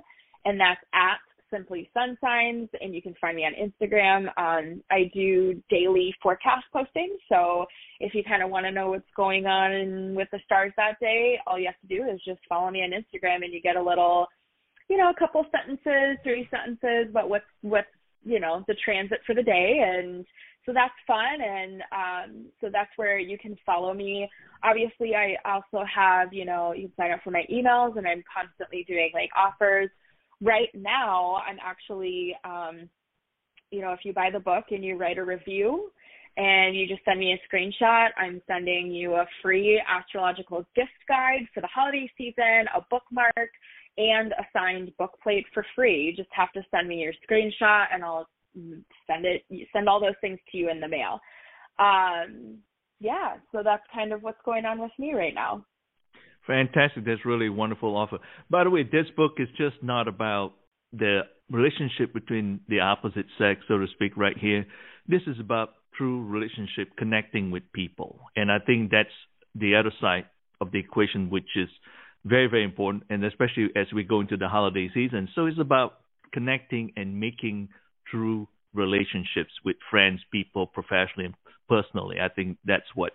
[0.45, 1.19] and that's at
[1.53, 6.65] simply sun signs and you can find me on instagram um, i do daily forecast
[6.75, 7.65] postings so
[8.01, 11.39] if you kind of want to know what's going on with the stars that day
[11.47, 13.83] all you have to do is just follow me on instagram and you get a
[13.83, 14.27] little
[14.89, 17.89] you know, a couple sentences, three sentences about what's what's
[18.25, 20.25] you know the transit for the day, and
[20.65, 24.29] so that's fun, and um, so that's where you can follow me.
[24.63, 28.23] Obviously, I also have you know you can sign up for my emails, and I'm
[28.33, 29.91] constantly doing like offers.
[30.43, 32.89] Right now, I'm actually um,
[33.71, 35.91] you know if you buy the book and you write a review
[36.37, 38.09] and you just send me a screenshot.
[38.19, 43.51] I'm sending you a free astrological gift guide for the holiday season, a bookmark,
[43.97, 46.03] and a signed book plate for free.
[46.03, 48.29] You just have to send me your screenshot and I'll
[49.07, 51.21] send it send all those things to you in the mail.
[51.79, 52.59] Um
[52.99, 55.65] yeah, so that's kind of what's going on with me right now.
[56.47, 57.05] Fantastic.
[57.05, 58.19] That's really a wonderful offer.
[58.51, 60.53] By the way, this book is just not about
[60.93, 64.67] the relationship between the opposite sex, so to speak, right here.
[65.09, 68.21] This is about true relationship connecting with people.
[68.37, 69.09] And I think that's
[69.55, 70.27] the other side
[70.61, 71.69] of the equation, which is
[72.25, 75.29] very, very important, and especially as we go into the holiday season.
[75.35, 75.95] So it's about
[76.33, 77.69] connecting and making
[78.11, 81.35] true relationships with friends, people, professionally and
[81.69, 82.17] personally.
[82.21, 83.15] I think that's what's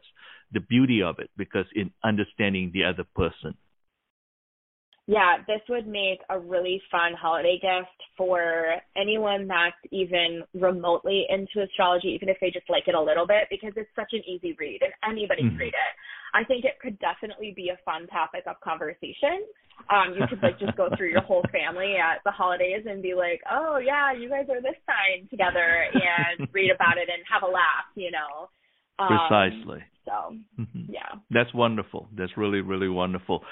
[0.52, 3.56] the beauty of it because in understanding the other person.
[5.08, 11.68] Yeah, this would make a really fun holiday gift for anyone that's even remotely into
[11.68, 14.56] astrology, even if they just like it a little bit, because it's such an easy
[14.60, 15.58] read and anybody mm-hmm.
[15.58, 15.93] can read it.
[16.34, 19.43] I think it could definitely be a fun topic of conversation.
[19.89, 23.16] Um, you could like just go through your whole family at the holidays and be
[23.16, 27.43] like, "Oh yeah, you guys are this sign together," and read about it and have
[27.43, 27.89] a laugh.
[27.95, 28.47] You know.
[29.02, 29.84] Um, Precisely.
[30.06, 30.91] So mm-hmm.
[30.91, 31.20] yeah.
[31.30, 32.08] That's wonderful.
[32.16, 33.43] That's really really wonderful.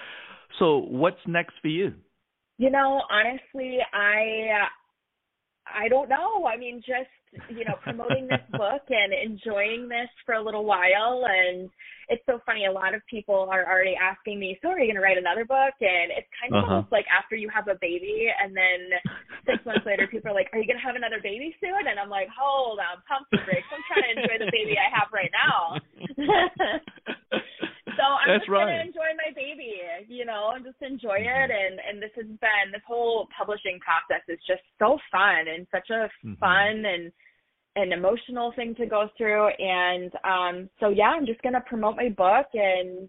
[0.58, 1.93] So what's next for you?
[2.58, 4.68] You know, honestly, I
[5.74, 6.45] I don't know.
[6.45, 7.09] I mean, just
[7.49, 11.26] you know, promoting this book and enjoying this for a little while.
[11.30, 11.70] And
[12.09, 12.65] it's so funny.
[12.65, 15.45] A lot of people are already asking me, "So, are you going to write another
[15.45, 16.74] book?" And it's kind of uh-huh.
[16.74, 18.97] almost like after you have a baby, and then
[19.45, 22.01] six months later, people are like, "Are you going to have another baby soon?" And
[22.01, 23.70] I'm like, "Hold on, pump the brakes.
[23.70, 25.78] I'm trying to enjoy the baby I have right now."
[27.93, 28.65] so I'm That's just right.
[28.65, 29.78] gonna enjoy my baby,
[30.09, 31.51] you know, and just enjoy mm-hmm.
[31.51, 31.55] it.
[31.55, 35.89] And and this has been this whole publishing process is just so fun and such
[35.89, 36.34] a mm-hmm.
[36.36, 37.12] fun and
[37.76, 41.95] an emotional thing to go through and um so yeah i'm just going to promote
[41.95, 43.07] my book and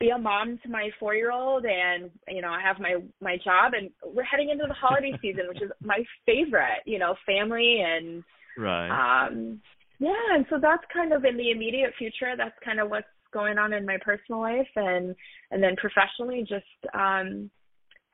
[0.00, 3.36] be a mom to my four year old and you know i have my my
[3.44, 7.82] job and we're heading into the holiday season which is my favorite you know family
[7.86, 8.24] and
[8.56, 8.88] right
[9.28, 9.60] um
[9.98, 13.06] yeah and so that's kind of in the immediate future that's kind of what's
[13.36, 15.14] going on in my personal life and
[15.50, 17.50] and then professionally just um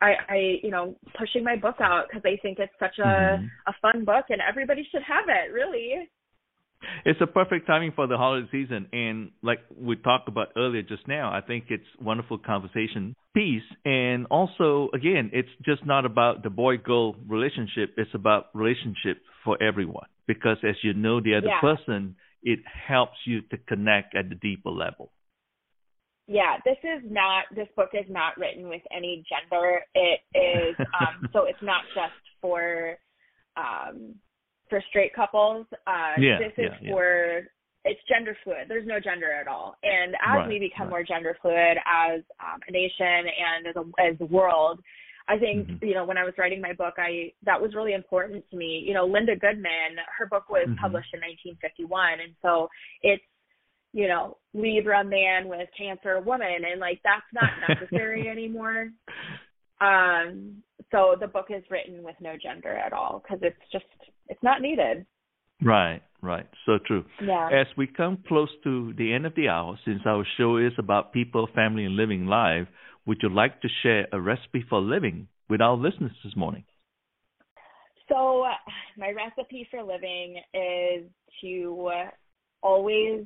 [0.02, 3.46] I, I you know pushing my book out because I think it's such a mm-hmm.
[3.66, 6.10] a fun book and everybody should have it really.
[7.04, 11.06] It's a perfect timing for the holiday season, and like we talked about earlier just
[11.06, 13.62] now, I think it's wonderful conversation piece.
[13.84, 20.08] And also, again, it's just not about the boy-girl relationship; it's about relationship for everyone.
[20.26, 21.60] Because as you know the other yeah.
[21.60, 25.12] person, it helps you to connect at the deeper level.
[26.26, 27.44] Yeah, this is not.
[27.54, 29.80] This book is not written with any gender.
[29.94, 32.96] It is um, so it's not just for
[33.56, 34.14] um,
[34.70, 35.66] for straight couples.
[35.86, 37.42] Uh, yeah, this is yeah, for
[37.84, 38.66] it's gender fluid.
[38.68, 39.74] There's no gender at all.
[39.82, 40.90] And as right, we become right.
[40.90, 44.80] more gender fluid as um, a nation and as a as a world,
[45.28, 45.84] I think mm-hmm.
[45.84, 48.82] you know when I was writing my book, I that was really important to me.
[48.86, 50.80] You know, Linda Goodman, her book was mm-hmm.
[50.80, 52.68] published in 1951, and so
[53.02, 53.22] it's
[53.92, 58.88] you know Libra man with Cancer woman, and like that's not necessary anymore.
[59.80, 63.84] Um, so the book is written with no gender at all because it's just
[64.28, 65.06] it's not needed.
[65.64, 66.46] Right, right.
[66.66, 67.04] So true.
[67.24, 67.48] Yeah.
[67.52, 71.12] As we come close to the end of the hour, since our show is about
[71.12, 72.66] people, family, and living life,
[73.06, 76.64] would you like to share a recipe for living with our listeners this morning?
[78.08, 78.44] So,
[78.96, 81.90] my recipe for living is to
[82.62, 83.24] always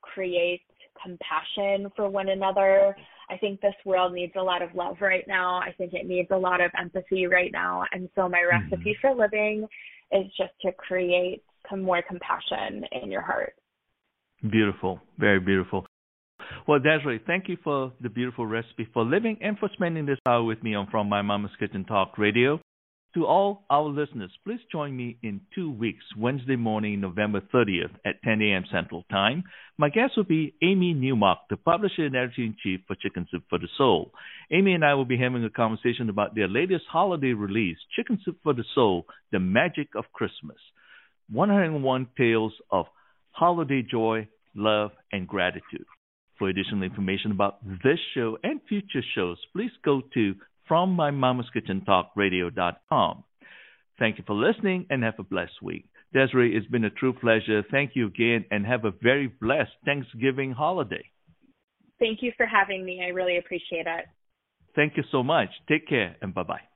[0.00, 0.62] create
[1.02, 2.96] compassion for one another.
[3.30, 5.56] I think this world needs a lot of love right now.
[5.60, 7.84] I think it needs a lot of empathy right now.
[7.92, 8.80] And so, my Mm-hmm.
[8.80, 9.66] recipe for living
[10.12, 13.54] is just to create some more compassion in your heart.
[14.48, 15.87] Beautiful, very beautiful.
[16.68, 20.44] Well, Desiree, thank you for the beautiful recipe for living and for spending this hour
[20.44, 22.60] with me on From My Mama's Kitchen Talk Radio.
[23.14, 28.20] To all our listeners, please join me in two weeks, Wednesday morning, November 30th at
[28.22, 28.64] 10 a.m.
[28.70, 29.44] Central Time.
[29.78, 33.44] My guest will be Amy Newmark, the publisher and editor in chief for Chicken Soup
[33.48, 34.12] for the Soul.
[34.52, 38.36] Amy and I will be having a conversation about their latest holiday release, Chicken Soup
[38.42, 40.58] for the Soul The Magic of Christmas.
[41.32, 42.84] 101 Tales of
[43.30, 45.86] Holiday Joy, Love, and Gratitude.
[46.38, 50.34] For additional information about this show and future shows, please go to
[50.70, 53.24] FromMyMamaskitchenTalkRadio.com.
[53.98, 55.86] Thank you for listening and have a blessed week.
[56.12, 57.64] Desiree, it's been a true pleasure.
[57.70, 61.04] Thank you again and have a very blessed Thanksgiving holiday.
[61.98, 63.02] Thank you for having me.
[63.04, 64.04] I really appreciate it.
[64.76, 65.48] Thank you so much.
[65.68, 66.67] Take care and bye bye.